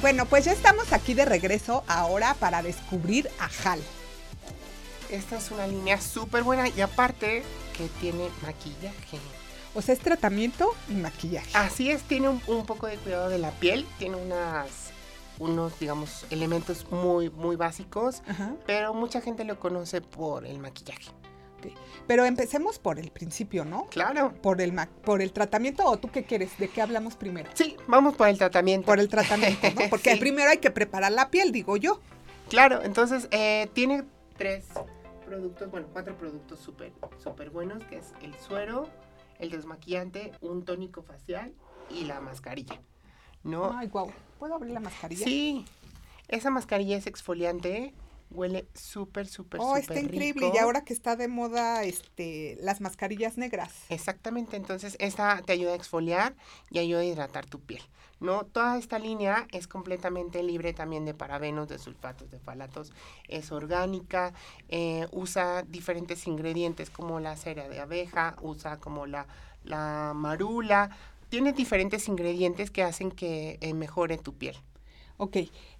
[0.00, 3.80] Bueno, pues ya estamos aquí de regreso ahora para descubrir Ajal.
[5.10, 7.42] Esta es una línea súper buena y aparte
[7.76, 9.18] que tiene maquillaje.
[9.74, 11.50] O sea, es tratamiento y maquillaje.
[11.54, 14.68] Así es, tiene un, un poco de cuidado de la piel, tiene unas,
[15.38, 18.54] unos, digamos, elementos muy, muy básicos, Ajá.
[18.66, 21.10] pero mucha gente lo conoce por el maquillaje.
[21.58, 21.72] ok.
[22.06, 23.84] Pero empecemos por el principio, ¿no?
[23.90, 24.32] Claro.
[24.40, 27.50] Por el, ma- por el tratamiento, o tú qué quieres, ¿de qué hablamos primero?
[27.52, 28.86] Sí, vamos por el tratamiento.
[28.86, 29.82] Por el tratamiento, ¿no?
[29.90, 30.18] Porque Sí.
[30.20, 32.00] primero hay que preparar la piel, digo yo.
[32.48, 34.04] Claro, entonces eh, tiene
[34.38, 34.64] tres
[35.26, 38.88] productos, bueno, cuatro productos súper súper buenos, que es el suero,
[39.38, 41.52] el desmaquillante, un tónico facial
[41.90, 42.80] y la mascarilla.
[43.42, 43.76] ¿No?
[43.76, 44.10] Ay, guau.
[44.38, 45.24] ¿Puedo abrir la mascarilla?
[45.24, 45.64] Sí,
[46.28, 47.92] esa mascarilla es exfoliante,
[48.30, 50.46] huele súper, súper, Oh, súper está increíble.
[50.46, 50.54] rico.
[50.54, 53.72] Y ahora que está de moda este, las mascarillas negras.
[53.88, 56.34] Exactamente, entonces esta te ayuda a exfoliar
[56.70, 57.82] y ayuda a hidratar tu piel.
[58.18, 62.92] No, toda esta línea es completamente libre también de parabenos, de sulfatos, de falatos,
[63.28, 64.32] es orgánica,
[64.68, 69.26] eh, usa diferentes ingredientes como la cera de abeja, usa como la,
[69.64, 70.90] la marula,
[71.28, 74.56] tiene diferentes ingredientes que hacen que eh, mejore tu piel.
[75.18, 75.36] Ok.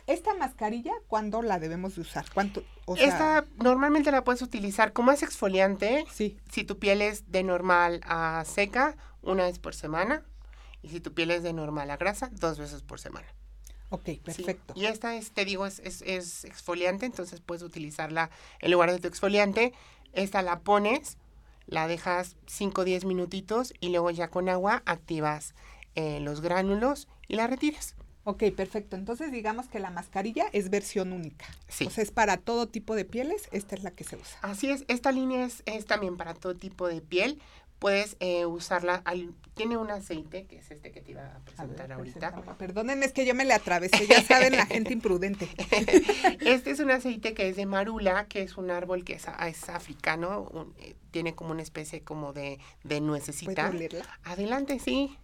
[0.07, 2.27] ¿Esta mascarilla cuándo la debemos de usar?
[2.33, 2.63] ¿Cuánto?
[2.85, 6.39] O sea, Esta normalmente la puedes utilizar como es exfoliante, sí.
[6.51, 10.25] si tu piel es de normal a seca, una vez por semana.
[10.83, 13.27] Y si tu piel es de normal a grasa, dos veces por semana.
[13.91, 14.17] Ok, Sí.
[14.25, 14.75] perfecto.
[14.77, 19.01] Y esta es, te digo, es, es, es exfoliante, entonces puedes utilizarla en lugar de
[19.01, 19.73] tu exfoliante.
[20.13, 21.19] Esta la pones,
[21.67, 25.55] la dejas 5 o 10 minutitos y luego ya con agua activas
[25.97, 27.96] eh, los gránulos y la retiras.
[28.29, 28.97] Ok, perfecto.
[28.97, 31.47] Entonces digamos que la mascarilla es versión única.
[31.69, 31.87] Sí.
[31.87, 33.49] O sea, es para todo tipo de pieles.
[33.53, 34.37] Esta es la que se usa.
[34.43, 37.41] Así es, esta línea es, es también para todo tipo de piel.
[37.79, 41.35] Puedes eh, usarla, al- tiene un aceite, que es este que te iba a A
[41.35, 42.57] ver, presentar ahorita.
[42.59, 44.07] Perdonen, es que yo me le atravesé.
[44.09, 45.47] Ya saben, la gente imprudente.
[46.41, 49.69] Este es un aceite que es de marula, que es un árbol que es, es
[49.69, 53.69] africano, un- eh, tiene como una especie como de, de ¿Puedes nuececita.
[53.69, 54.05] olerla?
[54.25, 55.17] Adelante, sí.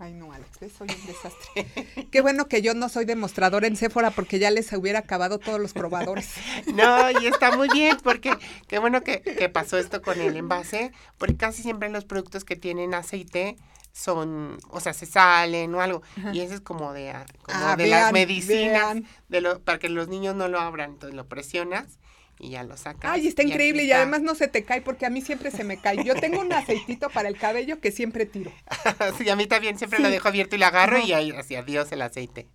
[0.00, 0.72] Ay, no, Alex, ¿ves?
[0.78, 2.06] soy un desastre.
[2.12, 5.60] Qué bueno que yo no soy demostrador en Sephora porque ya les hubiera acabado todos
[5.60, 6.34] los probadores.
[6.72, 8.30] No, y está muy bien, porque
[8.68, 12.54] qué bueno que, que pasó esto con el envase, porque casi siempre los productos que
[12.56, 13.56] tienen aceite
[13.92, 17.86] son, o sea, se salen o algo, y ese es como de, como Ah, de
[17.88, 19.06] las medicinas, vean.
[19.28, 21.98] de lo, para que los niños no lo abran, entonces lo presionas
[22.38, 23.10] y ya lo sacas.
[23.12, 25.64] Ay, está y increíble y además no se te cae porque a mí siempre se
[25.64, 26.04] me cae.
[26.04, 28.52] Yo tengo un aceitito para el cabello que siempre tiro.
[29.18, 30.02] sí, a mí también siempre Sí.
[30.02, 32.46] lo dejo abierto y lo agarro y ahí, así, adiós el aceite.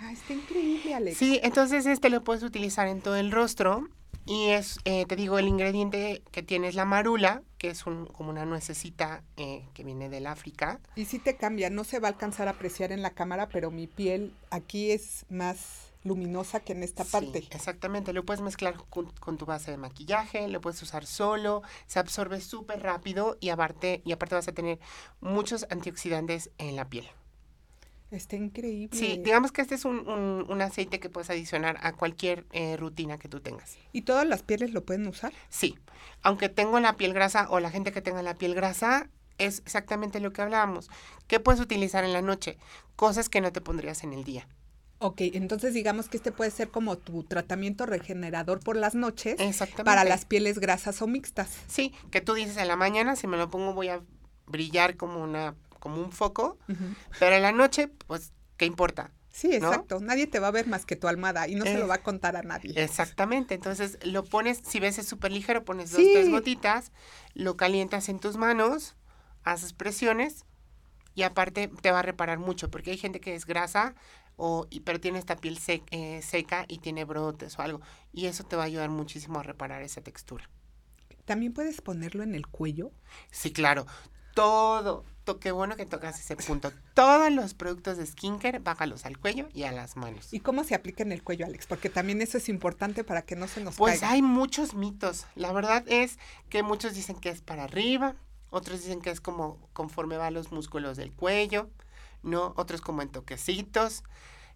[0.00, 1.16] Ay, está increíble, Alex.
[1.16, 3.88] Sí, entonces este lo puedes utilizar en todo el rostro
[4.26, 8.06] y es, eh, te digo, el ingrediente que tiene es la marula, que es un,
[8.06, 10.80] como una nuececita eh, que viene del África.
[10.96, 13.70] Y sí te cambia, no se va a alcanzar a apreciar en la cámara, pero
[13.70, 17.38] mi piel aquí es más luminosa que en esta Sí, parte.
[17.50, 21.98] exactamente, lo puedes mezclar con, con tu base de maquillaje, lo puedes usar solo, se
[21.98, 24.78] absorbe súper rápido y aparte, y aparte vas a tener
[25.20, 27.06] muchos antioxidantes en la piel.
[28.10, 28.96] Está increíble.
[28.96, 32.76] Sí, digamos que este es un, un- un aceite que puedes adicionar a cualquier eh,
[32.76, 33.76] rutina que tú tengas.
[33.92, 35.32] ¿Y todas las pieles lo pueden usar?
[35.48, 35.76] Sí,
[36.22, 40.20] aunque tengo la piel grasa o la gente que tenga la piel grasa, es exactamente
[40.20, 40.90] lo que hablábamos.
[41.26, 42.56] ¿Qué puedes utilizar en la noche?
[42.94, 44.46] Cosas que no te pondrías en el día.
[45.06, 49.36] Ok, entonces digamos que este puede ser como tu tratamiento regenerador por las noches
[49.84, 51.50] para las pieles grasas o mixtas.
[51.68, 54.00] Sí, que tú dices en la mañana, si me lo pongo voy a
[54.46, 56.56] brillar como una como un foco,
[57.20, 59.10] pero en la noche, pues, ¿qué importa?
[59.30, 59.54] Sí, ¿No?
[59.54, 60.00] exacto.
[60.00, 62.02] Nadie te va a ver más que tu almohada y no se lo va a
[62.02, 62.72] contar a nadie.
[62.82, 66.08] Exactamente, entonces lo pones, si ves es súper ligero, pones dos, Sí.
[66.14, 66.92] tres gotitas,
[67.34, 68.96] lo calientas en tus manos,
[69.42, 70.46] haces presiones
[71.14, 73.94] y aparte te va a reparar mucho, porque hay gente que es grasa,
[74.36, 77.80] o, pero tiene esta piel sec- eh, seca y tiene brotes o algo,
[78.12, 80.48] y eso te va a ayudar muchísimo a reparar esa textura.
[81.24, 82.90] ¿También puedes ponerlo en el cuello?
[83.30, 83.86] Sí, claro.
[84.34, 86.72] Todo, to- qué bueno que tocas ese punto.
[86.92, 90.34] Todos los productos de skincare, bájalos al cuello y a las manos.
[90.34, 91.66] ¿Y cómo se aplica en el cuello, Alex?
[91.66, 94.12] Porque también eso es importante para que no se nos Pues caiga.
[94.12, 95.26] hay muchos mitos.
[95.36, 96.18] La verdad es
[96.50, 98.16] que muchos dicen que es para arriba,
[98.50, 101.70] otros dicen que es como conforme va los músculos del cuello,
[102.24, 102.52] ¿no?
[102.56, 104.02] Otros como en toquecitos.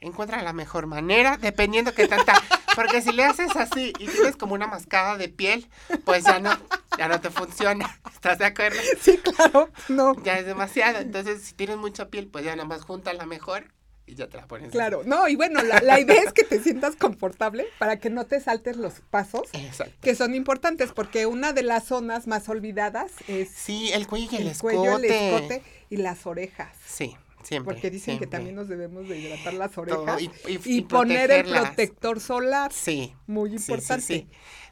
[0.00, 2.34] Encuentra la mejor manera, dependiendo que tanta.
[2.76, 5.68] Porque si le haces así y tienes como una mascada de piel,
[6.04, 6.56] pues ya no,
[6.96, 7.98] ya no te funciona.
[8.12, 8.78] ¿Estás de acuerdo?
[9.00, 9.68] Sí, claro.
[9.88, 10.14] No.
[10.22, 10.98] Ya es demasiado.
[11.00, 13.64] Entonces, si tienes mucha piel, pues ya nada más junta la mejor
[14.06, 14.68] y ya te la pones.
[14.68, 14.72] así.
[14.72, 18.24] Claro, no, y bueno, la, la idea es que te sientas confortable para que no
[18.24, 19.94] te saltes los pasos Exacto.
[20.00, 24.36] que son importantes, porque una de las zonas más olvidadas es Sí, el cuello y
[24.36, 24.76] el, el escote.
[24.76, 26.74] cuello, el escote y las orejas.
[26.86, 27.16] Sí,
[27.48, 27.74] siempre.
[27.74, 30.82] Porque dicen que también nos debemos de hidratar las Todo, orejas y- y- y, y
[30.82, 32.72] poner el protector solar.
[32.72, 33.14] Sí.
[33.26, 34.02] Muy sí, sí, importante.
[34.06, 34.28] sí.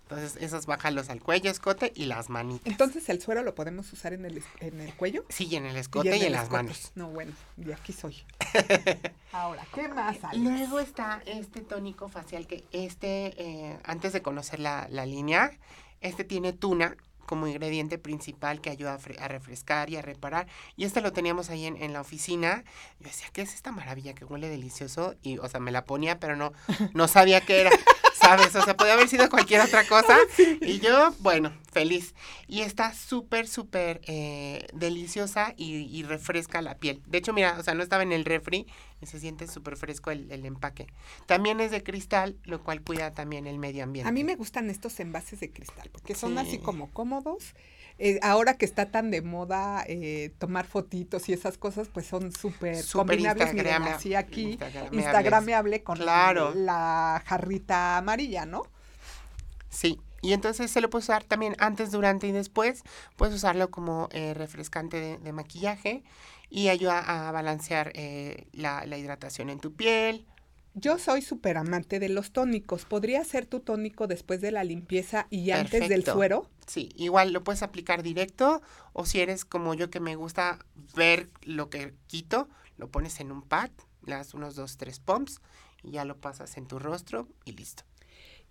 [0.08, 2.64] Entonces, esos bájalos al cuello, escote y las manitas.
[2.70, 5.24] Entonces, ¿el suero lo podemos usar en el, en el cuello?
[5.28, 6.62] Sí, y en el escote y en, las escote.
[6.62, 6.92] manos.
[6.94, 8.22] No, bueno, de aquí soy.
[9.32, 10.38] Ahora, ¿qué más hay?
[10.38, 15.50] Luego está este tónico facial que este, eh, antes de conocer la, la línea,
[16.00, 20.46] este tiene tuna como ingrediente principal que ayuda a, fre- a refrescar y a reparar.
[20.76, 22.64] Y este lo teníamos ahí en, en la oficina.
[23.00, 25.14] Yo decía, ¿qué es esta maravilla que huele delicioso?
[25.22, 26.52] Y, o sea, me la ponía, pero no,
[26.94, 27.70] no sabía qué era,
[28.14, 28.54] ¿sabes?
[28.56, 30.16] O sea, podía haber sido cualquier otra cosa.
[30.60, 32.14] Y yo, bueno, feliz.
[32.48, 37.02] Y está súper, súper eh, deliciosa y, y refresca la piel.
[37.06, 38.66] De hecho, mira, o sea, no estaba en el refri
[39.00, 40.86] y se siente súper fresco el, el empaque.
[41.26, 44.08] También es de cristal, lo cual cuida también el medio ambiente.
[44.08, 46.58] A mí me gustan estos envases de cristal porque son así Sí.
[46.58, 47.54] como cómodos.
[47.98, 52.30] Eh, ahora que está tan de moda eh, tomar fotitos y esas cosas, pues son
[52.30, 53.54] súper Súper combinables.
[53.54, 55.02] Miren, así aquí, instagramables.
[55.02, 56.52] instagrameable con Claro.
[56.54, 58.64] la jarrita amarilla, ¿no?
[59.70, 60.00] Sí.
[60.26, 62.82] Y entonces se lo puedes usar también antes, durante y después.
[63.14, 66.02] Puedes usarlo como eh, refrescante de, de maquillaje
[66.50, 70.26] y ayuda a balancear eh, la, la hidratación en tu piel.
[70.74, 72.86] Yo soy súper amante de los tónicos.
[72.86, 76.50] ¿Podría ser tu tónico después de la limpieza y antes del suero?
[76.66, 78.60] Sí, igual lo puedes aplicar directo
[78.94, 80.58] o si eres como yo que me gusta
[80.96, 83.70] ver lo que quito, lo pones en un pad,
[84.04, 85.40] le das unos dos, tres pumps
[85.84, 87.84] y ya lo pasas en tu rostro y listo.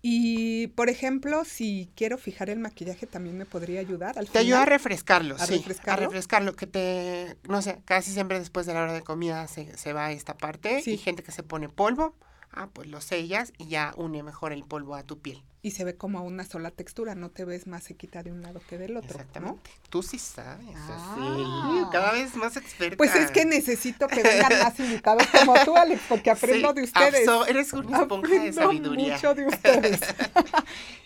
[0.02, 4.62] Y, por ejemplo, si quiero fijar el maquillaje, ¿también me podría ayudar al Te ayuda
[4.62, 5.54] a refrescarlo, ¿A sí.
[5.54, 6.04] A refrescarlo?
[6.04, 9.92] refrescarlo, que te, no sé, casi siempre después de la hora de comida se, se
[9.92, 10.82] va esta parte.
[10.82, 10.92] Sí.
[10.92, 12.14] Y gente que se pone polvo,
[12.56, 15.42] ah, pues lo sellas y ya une mejor el polvo a tu piel.
[15.62, 18.60] Y se ve como una sola textura, no te ves más sequita de un lado
[18.68, 19.20] que del otro, ¿no?
[19.20, 19.70] Exactamente.
[19.90, 21.16] Tú sí sabes, Ah.
[21.16, 21.82] sí.
[21.92, 22.96] Cada vez más experta.
[22.96, 26.82] Pues es que necesito que vengan más invitados como tú, Alex, porque aprendo Sí, de
[26.84, 27.28] ustedes.
[27.28, 29.14] absor- eres una esponja de sabiduría.
[29.14, 30.00] mucho de ustedes.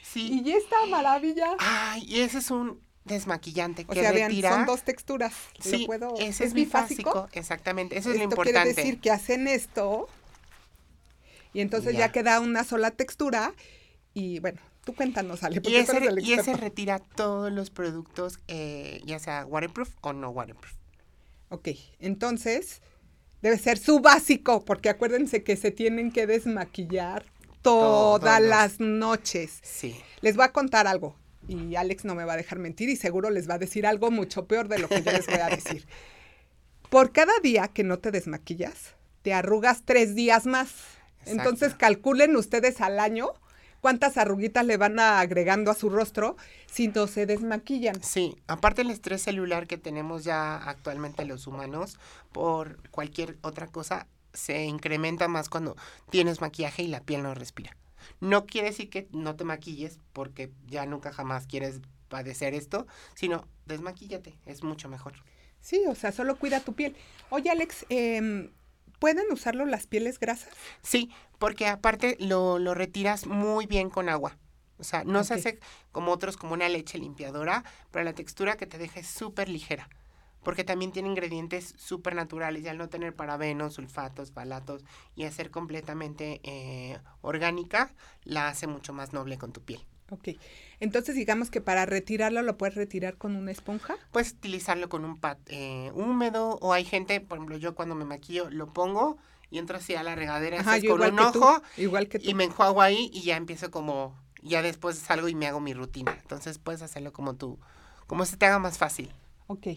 [0.03, 0.43] Sí.
[0.45, 1.47] y esta maravilla.
[1.59, 4.51] Ay, y ese es un desmaquillante O que sea, vean, retira.
[4.51, 5.33] son dos texturas.
[5.57, 6.15] ¿Lo Sí, puedo?
[6.19, 7.29] ese es, bifásico.
[7.33, 8.61] Exactamente, eso es lo importante.
[8.63, 10.09] quiere decir que hacen esto
[11.53, 11.99] y entonces ya.
[12.01, 12.13] Ya.
[12.13, 13.55] queda una sola textura
[14.15, 19.19] y bueno, tú cuéntanos, Ale, Y ese, y ese retira todos los productos, eh, ya
[19.19, 20.75] sea waterproof o no waterproof.
[21.49, 22.83] Ok, entonces
[23.43, 27.25] debe ser su básico, porque acuérdense que se tienen que desmaquillar
[27.63, 28.49] todas Todos.
[28.49, 29.59] las noches.
[29.63, 29.97] Sí.
[30.21, 31.17] Les voy a contar algo
[31.49, 34.11] y Alex no me va a dejar mentir y seguro les va a decir algo
[34.11, 35.87] mucho peor de lo que yo les voy a decir.
[36.91, 40.73] Por cada día que no te desmaquillas, te arrugas tres días más.
[41.27, 43.33] Entonces calculen ustedes al año
[43.81, 48.03] cuántas arruguitas le van a agregando a su rostro si no se desmaquillan.
[48.03, 51.99] Sí, aparte el estrés celular que tenemos ya actualmente los humanos
[52.33, 55.77] por cualquier otra cosa se incrementa más cuando
[56.11, 57.77] tienes maquillaje y la piel no respira.
[58.21, 63.47] No quiere decir que no te maquilles porque ya nunca jamás quieres padecer esto, sino
[63.67, 65.15] desmaquíllate, es mucho mejor.
[65.61, 66.97] Sí, o sea, solo cuida tu piel.
[67.29, 68.51] Oye, Alex, em,
[69.01, 70.53] ¿pueden usarlo las pieles grasas?
[70.83, 71.11] Sí,
[71.41, 74.39] porque aparte lo, lo retiras muy bien con agua.
[74.79, 75.59] O sea, no se hace
[75.93, 79.89] como otros, como una leche limpiadora, pero la textura que te deja es súper ligera.
[80.43, 84.85] Porque también tiene ingredientes súper naturales y al no tener parabenos, sulfatos, falatos
[85.15, 87.93] y a ser completamente eh, orgánica,
[88.25, 89.87] la hace mucho más noble con tu piel.
[90.11, 90.29] Ok.
[90.81, 93.97] Entonces, digamos que para retirarlo lo puedes retirar con una esponja.
[94.13, 98.05] Puedes utilizarlo con un pad eh, húmedo o hay gente, por ejemplo, yo cuando me
[98.05, 99.19] maquillo lo pongo
[99.51, 101.39] y entro así a la regadera Ajá, yo con igual un que tú.
[101.39, 102.31] ojo Igual que tú.
[102.31, 105.75] y me enjuago ahí y ya empiezo como, ya después salgo y me hago mi
[105.75, 106.17] rutina.
[106.21, 107.59] Entonces puedes hacerlo como tú,
[108.07, 109.13] como se te haga más fácil.
[109.49, 109.69] Ok.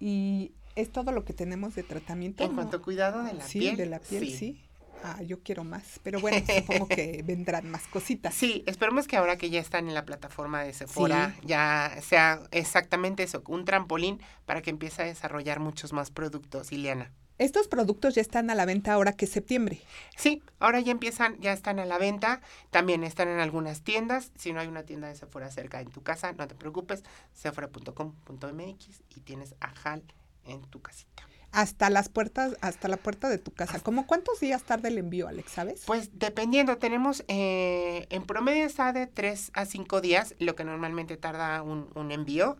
[0.00, 2.44] Y es todo lo que tenemos de tratamiento.
[2.44, 3.76] En cuanto a cuidado de la sí, piel.
[3.76, 4.60] de la piel, sí.
[5.06, 6.00] Ah, yo quiero más.
[6.02, 8.34] Pero bueno, supongo que vendrán más cositas.
[8.34, 13.22] Sí, esperemos que ahora que ya están en la plataforma de Sephora, ya sea exactamente
[13.22, 17.12] eso, un trampolín para que empiece a desarrollar muchos más productos, Ileana.
[17.36, 19.82] Estos productos ya están a la venta ahora que es septiembre.
[20.16, 22.40] Sí, ahora ya empiezan, ya están a la venta.
[22.70, 24.32] También están en algunas tiendas.
[24.36, 27.02] Si no hay una tienda de Sephora cerca en tu casa, no te preocupes.
[27.34, 30.02] Sephora.com.mx y tienes a Hal
[30.46, 31.24] en tu casita.
[31.54, 33.78] Hasta las puertas, hasta la puerta de tu casa.
[33.80, 35.52] ¿Cómo cuántos días tarda el envío, Alex?
[35.52, 35.82] ¿Sabes?
[35.86, 41.16] Pues dependiendo, tenemos eh, en promedio está de 3 a 5 días, lo que normalmente
[41.16, 42.56] tarda un, un envío.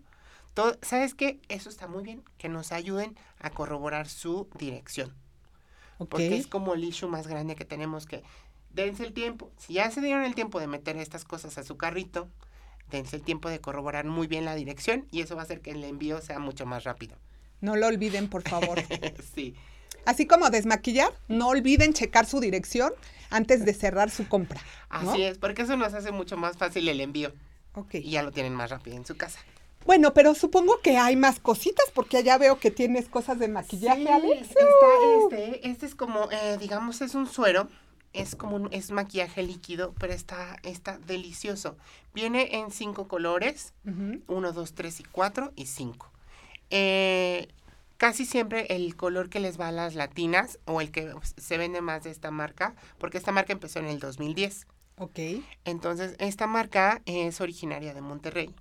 [0.82, 1.40] ¿Sabes qué?
[1.48, 5.12] Eso está muy bien, que nos ayuden a corroborar su dirección.
[5.98, 8.22] Porque es como el issue más grande que tenemos que
[8.70, 9.50] dense el tiempo.
[9.58, 12.28] Si ya se dieron el tiempo de meter estas cosas a su carrito,
[12.90, 15.70] dense el tiempo de corroborar muy bien la dirección y eso va a hacer que
[15.70, 17.16] el envío sea mucho más rápido.
[17.64, 18.78] No lo olviden, por favor.
[19.34, 19.54] sí.
[20.04, 22.92] Así como desmaquillar, no olviden checar su dirección
[23.30, 24.60] antes de cerrar su compra.
[24.90, 27.32] Así es, porque eso nos hace mucho más fácil el envío.
[27.72, 27.94] Ok.
[27.94, 29.40] Y ya lo tienen más rápido en su casa.
[29.86, 34.08] Bueno, pero supongo que hay más cositas porque allá veo que tienes cosas de maquillaje,
[34.08, 34.48] Alex.
[34.48, 34.66] Está
[35.22, 37.68] este, este es como, eh, digamos, es un suero,
[38.12, 41.76] es como un, es maquillaje líquido, pero está, está delicioso.
[42.14, 43.72] Viene en cinco colores,
[44.26, 46.13] uno, dos, tres y cuatro y cinco.
[46.70, 47.48] Eh,
[47.96, 51.80] casi siempre el color que les va a las latinas o el que se vende
[51.80, 54.66] más de esta marca, porque esta marca empezó en el 2010.
[54.98, 55.18] Ok.
[55.64, 58.54] Entonces, esta marca es originaria de Monterrey.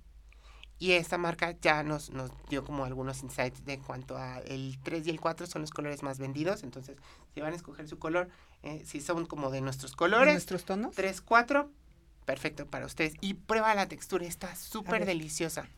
[0.78, 5.06] Y esta marca ya nos, nos dio como algunos insights de cuanto a el 3
[5.06, 6.64] y el 4 son los colores más vendidos.
[6.64, 6.98] Entonces,
[7.32, 8.28] si van a escoger su color,
[8.62, 10.26] eh, si son como de nuestros colores.
[10.26, 10.94] ¿De nuestros tonos?
[10.96, 11.70] 3, 4,
[12.24, 13.14] perfecto para ustedes.
[13.20, 15.68] Y prueba la textura, está súper deliciosa.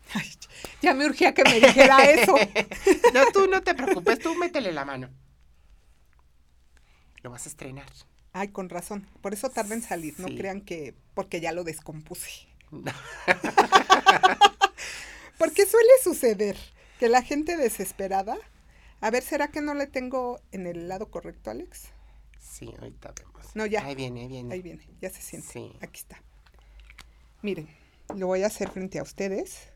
[0.82, 2.34] ya me urgía que me dijera eso.
[3.14, 5.10] no, tú no te preocupes, tú métele la mano.
[7.22, 7.86] Lo vas a estrenar.
[8.32, 9.06] Ay, con razón.
[9.22, 10.14] Por eso tarda en salir.
[10.18, 12.46] No crean que porque ya lo descompuse.
[15.38, 16.56] Porque suele suceder
[16.98, 18.36] que la gente desesperada.
[19.00, 21.88] A ver, ¿será que no le tengo en el lado correcto, Alex?
[22.38, 23.54] Sí, ahorita vemos.
[23.54, 23.84] No, ya.
[23.84, 24.54] Ahí viene, ahí viene.
[24.54, 25.48] Ahí viene, ya se siente.
[25.52, 25.72] Sí.
[25.80, 26.22] Aquí está.
[27.46, 27.68] Miren,
[28.16, 29.68] lo voy a hacer frente a ustedes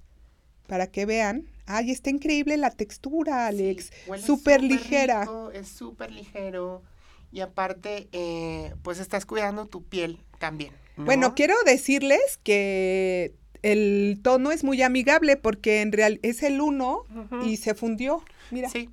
[0.66, 1.46] para que vean.
[1.66, 3.92] Ay, está increíble la textura, Alex.
[4.20, 5.24] súper ligera.
[5.54, 6.83] es súper ligero.
[7.30, 10.72] Y aparte, eh, pues estás cuidando tu piel también.
[10.96, 17.06] Bueno, quiero decirles que el tono es muy amigable porque en real es el 1
[17.46, 18.24] y se fundió.
[18.50, 18.68] Mira.
[18.68, 18.90] Sí,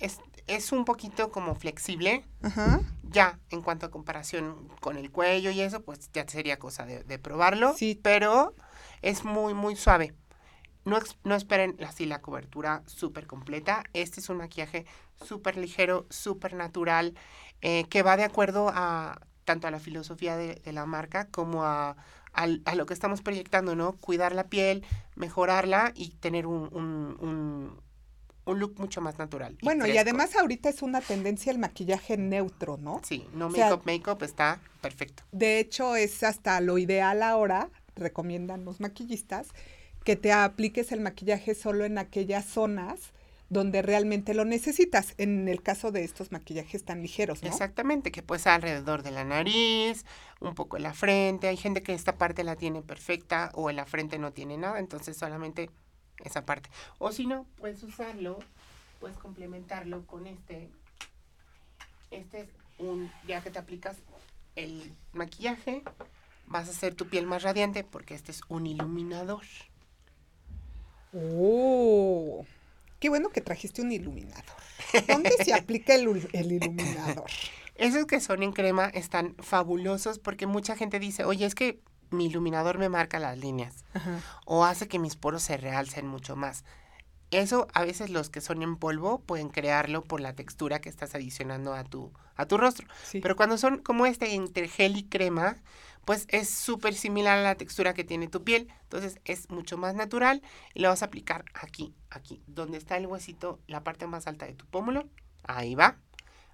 [0.00, 2.26] es, es un poquito como flexible.
[2.42, 2.82] Ajá.
[3.10, 7.18] Ya, en cuanto a comparación con el cuello y eso, pues ya sería cosa de,
[7.18, 7.74] probarlo.
[7.74, 7.98] Sí.
[8.02, 8.54] Pero
[9.02, 10.14] es muy, muy suave.
[10.84, 13.84] No, no esperen así la cobertura súper completa.
[13.92, 14.86] Este es un maquillaje
[15.22, 17.14] súper ligero, súper natural,
[17.60, 21.96] eh, que va de acuerdo a tanto a la filosofía de la marca como a
[22.32, 23.96] a lo que estamos proyectando, ¿no?
[23.96, 24.84] Cuidar la piel,
[25.16, 27.80] mejorarla y tener un, un, un,
[28.54, 29.56] look mucho más natural.
[29.62, 33.00] bueno, y además ahorita es una tendencia el maquillaje neutro, ¿no?
[33.04, 35.22] Sí, no make-up, make-up está perfecto.
[35.32, 39.48] De hecho, es hasta lo ideal ahora, recomiendan los maquillistas,
[40.04, 43.12] que te apliques el maquillaje solo en aquellas zonas
[43.50, 47.48] donde realmente lo necesitas, en el caso de estos maquillajes tan ligeros, ¿no?
[47.48, 50.04] Exactamente, que pues alrededor de la nariz,
[50.40, 53.76] un poco en la frente, hay gente que esta parte la tiene perfecta o en
[53.76, 55.70] la frente no tiene nada, entonces solamente
[56.24, 56.70] esa parte.
[56.98, 58.38] O si no, puedes usarlo,
[59.00, 60.68] puedes complementarlo con este,
[62.10, 63.96] este es un, ya que te aplicas
[64.56, 65.82] el maquillaje,
[66.46, 69.44] vas a hacer tu piel más radiante porque este es un iluminador.
[71.12, 72.44] Oh.
[73.00, 74.44] Qué bueno que trajiste un iluminador.
[75.06, 77.30] ¿Dónde se aplica el, iluminador?
[77.76, 82.26] Esos que son en crema están fabulosos porque mucha gente dice, oye, es que mi
[82.26, 83.84] iluminador me marca las líneas
[84.44, 86.64] o hace que mis poros se realcen mucho más.
[87.30, 91.14] Eso a veces los que son en polvo pueden crearlo por la textura que estás
[91.14, 92.86] adicionando a tu, a tu rostro.
[93.12, 95.56] Pero cuando son como este entre gel y crema,
[96.06, 98.68] pues es súper similar a la textura que tiene tu piel.
[98.84, 100.42] Entonces es mucho más natural
[100.72, 104.46] y lo vas a aplicar aquí, aquí, donde está el huesito, la parte más alta
[104.46, 105.06] de tu pómulo.
[105.44, 105.98] Ahí va.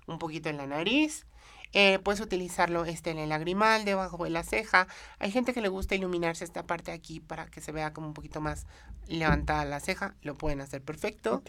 [0.08, 1.24] Un poquito en la nariz
[1.74, 4.86] eh, puedes utilizarlo este, en el lagrimal, debajo de la ceja.
[5.18, 8.14] Hay gente que le gusta iluminarse esta parte aquí para que se vea como un
[8.14, 8.66] poquito más
[9.08, 10.14] levantada la ceja.
[10.22, 11.42] Lo pueden hacer perfecto.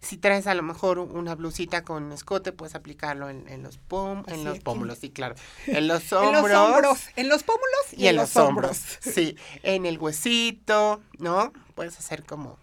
[0.00, 4.44] Si traes a lo mejor una blusita con escote, puedes aplicarlo en, los pom en
[4.44, 5.36] los pómulos, sí, claro.
[5.66, 6.34] En los hombros.
[6.36, 7.08] en los hombros.
[7.14, 8.78] En los pómulos y, en, los, hombros.
[9.00, 11.52] Sí, en el huesito, ¿no?
[11.74, 12.58] Puedes hacer como...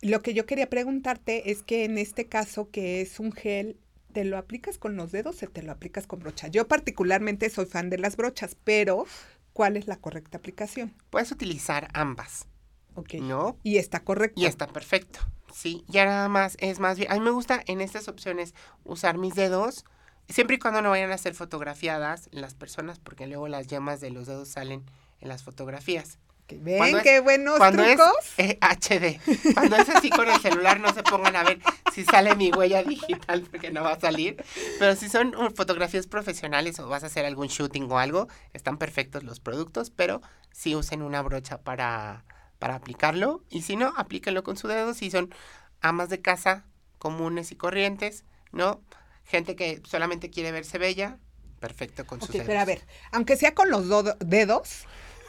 [0.00, 3.76] Lo que yo quería preguntarte es que en este caso que es un gel
[4.12, 6.48] ¿te lo aplicas con los dedos o te lo aplicas con brocha?
[6.48, 9.06] Yo particularmente soy fan de las brochas, pero
[9.52, 10.94] ¿cuál es la correcta aplicación?
[11.10, 12.46] Puedes utilizar ambas.
[12.94, 13.14] Ok.
[13.14, 13.56] ¿No?
[13.62, 14.40] Y está correcto.
[14.40, 15.20] Y está perfecto.
[15.52, 17.10] Sí, ya nada más es más bien.
[17.10, 18.54] A mí me gusta en estas opciones
[18.84, 19.84] usar mis dedos,
[20.28, 24.10] siempre y cuando no vayan a ser fotografiadas las personas, porque luego las llamas de
[24.10, 24.84] los dedos salen
[25.20, 26.18] en las fotografías.
[26.48, 28.08] Ven Cuando es- qué buenos Cuando trucos.
[28.36, 29.18] es eh, HD,
[29.54, 31.60] cuando es así con el celular, no se pongan a ver
[31.94, 34.36] si sale mi huella digital, porque no va a salir.
[34.78, 38.76] Pero si son uh, fotografías profesionales o vas a hacer algún shooting o algo, están
[38.76, 40.20] perfectos los productos, pero
[40.52, 42.24] sí usen una brocha para,
[42.58, 43.42] para aplicarlo.
[43.48, 44.92] Y si no, aplíquenlo con su dedo.
[44.92, 45.34] Si son
[45.80, 46.66] amas de casa
[46.98, 48.82] comunes y corrientes, ¿no?
[49.24, 51.18] Gente que solamente quiere verse bella,
[51.60, 52.46] perfecto con sus Ok, dedos.
[52.48, 54.84] pero a ver, aunque sea con los do- dedos,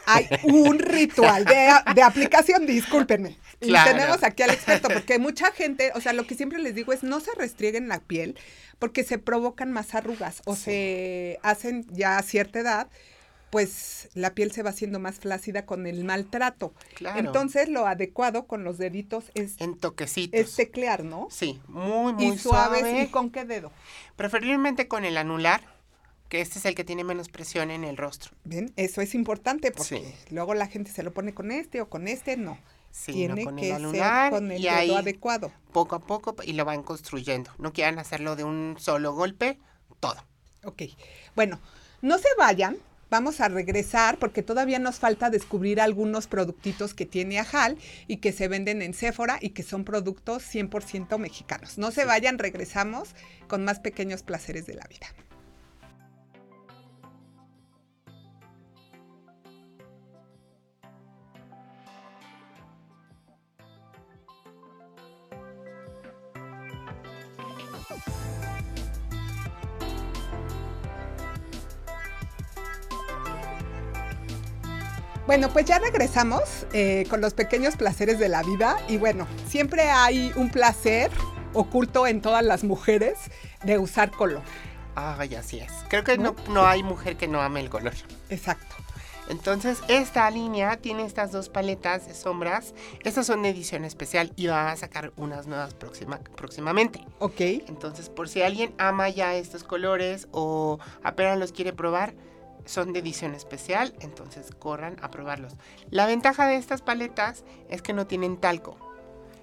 [0.06, 3.38] hay un ritual de, de aplicación, discúlpenme.
[3.62, 3.91] Y Claro.
[3.91, 7.04] tenemos aquí al experto, porque mucha gente, o sea, lo que siempre les digo es
[7.04, 8.38] no se restrieguen la piel
[8.80, 12.88] porque se provocan más arrugas o se hacen ya a cierta edad,
[13.49, 16.74] pues la piel se va haciendo más flácida con el maltrato.
[16.95, 17.20] Claro.
[17.20, 20.38] Entonces, lo adecuado con los deditos es, en toquecitos.
[20.39, 21.28] es teclear, ¿no?
[21.32, 22.80] Sí, muy, muy y suaves.
[22.82, 23.04] suave.
[23.04, 23.72] ¿Y con qué dedo?
[24.16, 25.62] Preferiblemente con el anular,
[26.34, 28.32] que este es el que tiene menos presión en el rostro.
[28.44, 28.74] ¿Ven?
[28.76, 30.34] Eso es importante porque Sí.
[30.34, 32.58] luego la gente se lo pone con este o con este, no.
[32.90, 35.52] Sí, Tiene no con que el ser anular con el y dedo ahí adecuado.
[35.72, 37.52] poco a poco y lo van construyendo.
[37.60, 39.60] No quieran hacerlo de un solo golpe,
[40.00, 40.26] todo.
[40.64, 40.82] Ok.
[41.36, 41.60] Bueno,
[42.02, 42.78] no se vayan.
[43.12, 47.78] Vamos a regresar porque todavía nos falta descubrir algunos productitos que tiene Ajal
[48.08, 51.78] y que se venden en Sephora y que son productos 100% mexicanos.
[51.78, 53.10] No se vayan, regresamos
[53.48, 55.06] con más pequeños placeres de la vida.
[75.26, 79.84] Bueno, pues ya regresamos eh, con los pequeños placeres de la vida y bueno, siempre
[79.90, 81.12] hay un placer
[81.54, 83.18] oculto en todas las mujeres
[83.64, 84.42] de usar color.
[84.96, 85.72] Ay, así es.
[85.88, 87.94] Creo que no, no hay mujer que no ame el color.
[88.30, 88.76] Exacto.
[89.30, 92.74] Entonces, esta línea tiene estas dos paletas de sombras.
[93.06, 97.08] Estas son de edición especial y va a sacar unas nuevas próxima- próximamente.
[97.20, 97.40] Ok.
[97.40, 102.14] Entonces, por si alguien ama ya estos colores o apenas los quiere probar,
[102.66, 105.53] son de edición especial, entonces corran a probarlos.
[105.89, 108.78] La ventaja de estas paletas es que no tienen talco.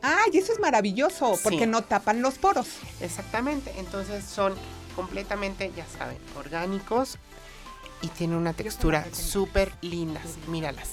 [0.03, 1.67] Ay, eso es maravilloso porque Sí.
[1.67, 2.69] no tapan los poros.
[3.01, 4.55] Exactamente, entonces son
[4.97, 7.19] completamente, ya saben, orgánicos
[8.03, 10.25] y tienen una textura súper lindas.
[10.49, 10.89] Míralas.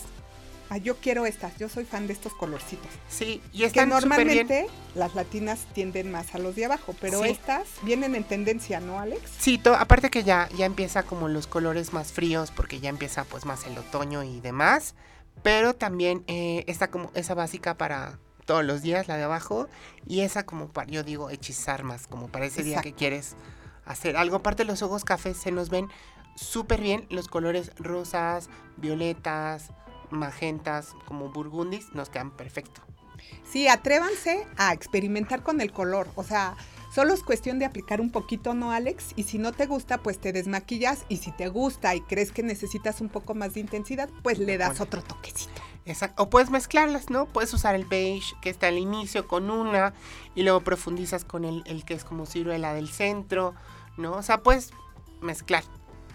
[0.70, 2.88] Ah, yo quiero estas, yo soy fan de estos colorcitos.
[3.08, 4.00] Sí, y Que están bien.
[4.02, 7.30] normalmente las latinas tienden más a los de abajo, pero Sí.
[7.30, 9.22] estas vienen en tendencia, ¿no, Alex?
[9.40, 13.46] Sí, aparte que ya, ya empieza como los colores más fríos porque ya empieza pues
[13.46, 14.94] más el otoño y demás.
[15.44, 19.68] Pero también eh, está como esa básica para todos los días, la de abajo.
[20.06, 23.36] Y esa como para, yo digo, hechizar más, como para ese día que quieres
[23.86, 24.38] hacer algo.
[24.38, 25.88] Aparte los ojos cafés se nos ven
[26.36, 27.06] súper bien.
[27.10, 29.70] Los colores rosas, violetas,
[30.10, 32.82] magentas, como burgundis, nos quedan perfecto.
[33.50, 36.08] Sí, atrévanse a experimentar con el color.
[36.16, 36.56] O sea,
[36.94, 39.14] solo es cuestión de aplicar un poquito, ¿no, Alex?
[39.16, 41.06] Y si no te gusta, pues te desmaquillas.
[41.10, 44.58] Y si te gusta y crees que necesitas un poco más de intensidad, pues le
[44.58, 45.62] das otro toquecito.
[45.86, 46.24] Exacto.
[46.24, 47.26] O puedes mezclarlas, ¿no?
[47.28, 49.94] Puedes usar el beige que está al inicio con una
[50.36, 53.56] y luego profundizas con el, el que es como ciruela del centro,
[53.96, 54.14] ¿no?
[54.14, 54.72] O sea, puedes
[55.22, 55.64] mezclar,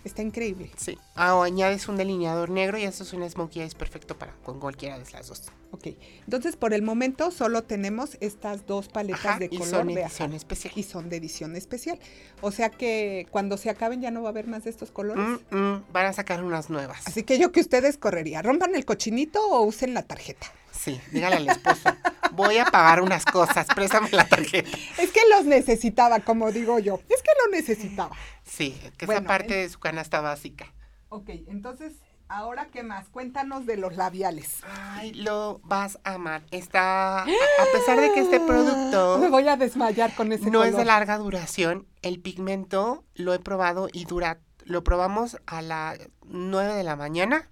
[0.05, 0.71] Está increíble.
[0.77, 0.99] sí.
[1.15, 4.59] Ah, o añades un delineador negro y eso es un smokey eyes perfecto para con
[4.59, 5.43] cualquiera de las dos.
[5.71, 5.89] Ok.
[6.25, 10.03] Entonces, por el momento, solo tenemos estas dos paletas Ajá, de y color son de
[10.03, 10.73] edición especial.
[10.77, 11.99] Y son de edición especial.
[12.41, 15.25] O sea que cuando se acaben ya no va a haber más de estos colores.
[15.51, 17.07] Mm, mm, van a sacar unas nuevas.
[17.07, 20.47] Así que yo que ustedes correría, rompan el cochinito o usen la tarjeta.
[20.83, 21.91] Sí, dígale al esposo,
[22.33, 24.69] voy a pagar unas cosas, préstame la tarjeta.
[24.99, 27.01] Es que los necesitaba, como digo yo.
[27.09, 28.17] Es que lo necesitaba.
[28.43, 30.67] Sí, que Bueno, esa parte en- de su canasta básica.
[31.09, 31.93] Ok, entonces,
[32.29, 33.09] ¿ahora qué más?
[33.11, 34.57] Cuéntanos de los labiales.
[34.77, 36.43] Ay, lo vas a amar.
[36.51, 37.27] Está, a a
[37.73, 39.19] pesar de que este producto...
[39.21, 41.87] Me voy a desmayar con ese No es de larga duración.
[42.03, 44.41] El pigmento lo he probado y dura.
[44.65, 47.51] Lo probamos a las 9 de la mañana.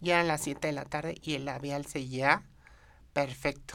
[0.00, 2.44] Ya eran las 7 de la tarde y el labial seguía
[3.12, 3.74] perfecto.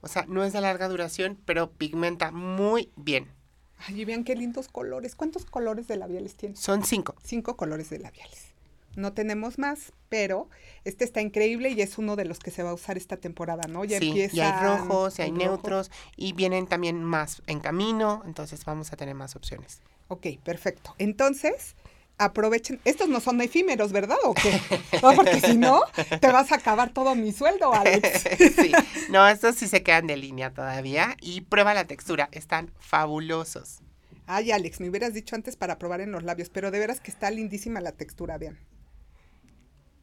[0.00, 3.28] O sea, no es de larga duración, pero pigmenta muy bien.
[3.78, 5.14] Ay, y vean qué lindos colores.
[5.14, 6.60] ¿Cuántos colores de labiales tienes?
[6.60, 7.14] Son 5.
[7.24, 8.46] Cinco colores de labiales.
[8.96, 10.48] no tenemos más, pero
[10.84, 13.62] este está increíble y es uno de los que se va a usar esta temporada,
[13.68, 13.84] ¿no?
[13.84, 18.64] Ya sí, y hay rojos, y hay neutros, y vienen también más en camino, entonces
[18.64, 19.82] vamos a tener más opciones.
[20.08, 20.94] Ok, perfecto.
[20.98, 21.76] Entonces,
[22.18, 22.80] aprovechen.
[22.84, 24.18] Estos no son efímeros, ¿verdad?
[24.24, 24.60] ¿O qué?
[25.02, 25.82] No, porque si no,
[26.20, 28.24] te vas a acabar todo mi sueldo, Alex.
[28.56, 28.72] sí,
[29.10, 31.16] no, estos sí se quedan de línea todavía.
[31.20, 33.80] Y prueba la textura, están fabulosos.
[34.26, 37.10] Ay, Alex, me hubieras dicho antes para probar en los labios, pero de veras que
[37.10, 38.58] está lindísima la textura, vean.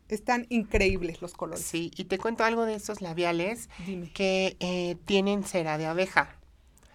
[0.07, 1.63] Están increíbles los colores.
[1.63, 3.69] Sí, y te cuento algo de estos labiales
[4.13, 6.39] que eh, tienen cera de abeja.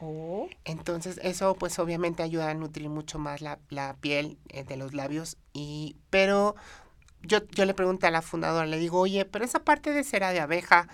[0.01, 0.49] Oh.
[0.65, 3.59] Entonces eso pues obviamente ayuda a nutrir mucho más la,
[4.01, 6.57] piel eh, de los labios y pero
[7.23, 10.31] yo, yo le pregunté a la fundadora, le digo, oye, pero esa parte de cera
[10.31, 10.89] de abeja,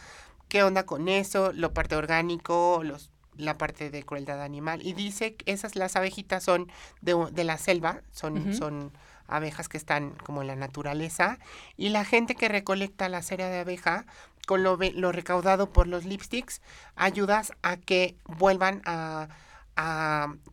[0.48, 1.52] ¿qué onda con eso?
[1.52, 4.84] Lo parte orgánico, los, la parte de crueldad animal.
[4.84, 8.92] Y dice que esas, las abejitas son de, de la selva, son, son
[9.28, 11.38] abejas que están como en la naturaleza.
[11.76, 14.06] Y la gente que recolecta la cera de abeja,
[14.46, 16.62] con lo, lo recaudado por los lipsticks,
[16.94, 19.28] ayudas a que vuelvan a,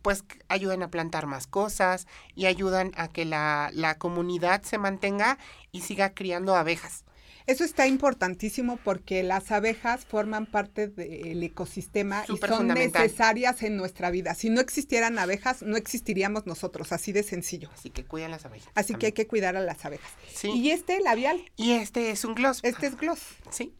[0.02, 5.38] pues ayuden a plantar más cosas y ayudan a que la, la comunidad se mantenga
[5.72, 7.04] y siga criando abejas.
[7.46, 14.10] Eso está importantísimo porque las abejas forman parte del ecosistema y son necesarias en nuestra
[14.10, 14.34] vida.
[14.34, 17.68] Si no existieran abejas, no existiríamos nosotros, así de sencillo.
[17.74, 18.70] Así que cuidan las abejas.
[18.74, 20.10] Así que hay que cuidar a las abejas.
[20.32, 20.52] Sí.
[20.52, 21.44] ¿Y este labial?
[21.56, 22.60] Y este es un gloss.
[22.62, 23.20] Este es gloss.
[23.50, 23.74] Sí.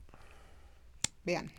[1.24, 1.50] Vean.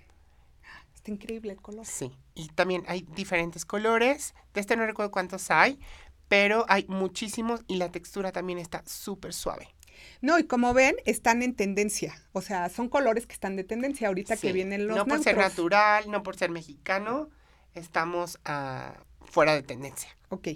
[0.93, 1.87] Está increíble el color.
[1.87, 2.11] Sí.
[2.35, 4.35] Y también hay diferentes colores.
[4.53, 5.79] De este no recuerdo cuántos hay,
[6.27, 9.74] pero hay muchísimos y la textura también está súper suave.
[10.21, 12.15] No, y como ven, están en tendencia.
[12.33, 15.37] O sea, son colores que están de tendencia ahorita que vienen los No por ser
[15.37, 17.29] natural, no por ser mexicano,
[17.73, 18.93] estamos uh,
[19.25, 20.09] fuera de tendencia.
[20.29, 20.49] Ok,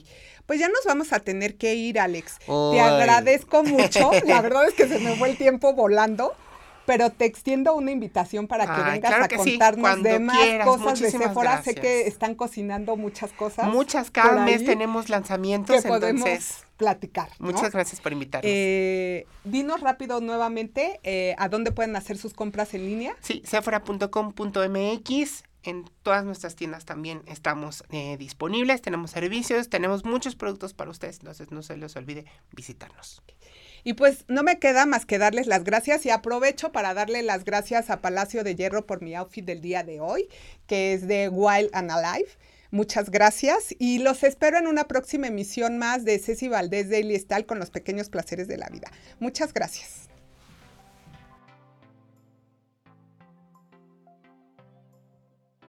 [0.46, 2.40] pues ya nos vamos a tener que ir, Alex.
[2.40, 4.12] Te agradezco mucho.
[4.26, 6.36] La verdad es que se me fue el tiempo volando
[6.90, 11.62] pero te extiendo una invitación para que vengas a contarnos de más cosas de Sephora.
[11.62, 13.68] Sé que están cocinando muchas cosas.
[13.68, 17.30] Muchas, cada mes tenemos lanzamientos, que podemos platicar.
[17.38, 18.52] Muchas gracias por invitarnos.
[18.52, 23.16] Eh, dinos rápido nuevamente eh, a dónde pueden hacer sus compras en línea.
[23.22, 25.44] Sí, sephora.com.mx.
[25.62, 31.20] En todas nuestras tiendas también estamos eh, disponibles, tenemos servicios, tenemos muchos productos para ustedes,
[31.20, 33.22] entonces no se les olvide visitarnos.
[33.84, 37.46] Y pues no me queda más que darles las gracias y aprovecho para darle las
[37.46, 40.28] gracias a Palacio de Hierro por mi outfit del día de hoy,
[40.68, 42.30] que es de Wild and Alive.
[42.72, 47.46] Muchas gracias y los espero en una próxima emisión más de Ceci Valdés Daily Style
[47.46, 48.92] con los pequeños placeres de la vida.
[49.20, 50.09] Muchas gracias.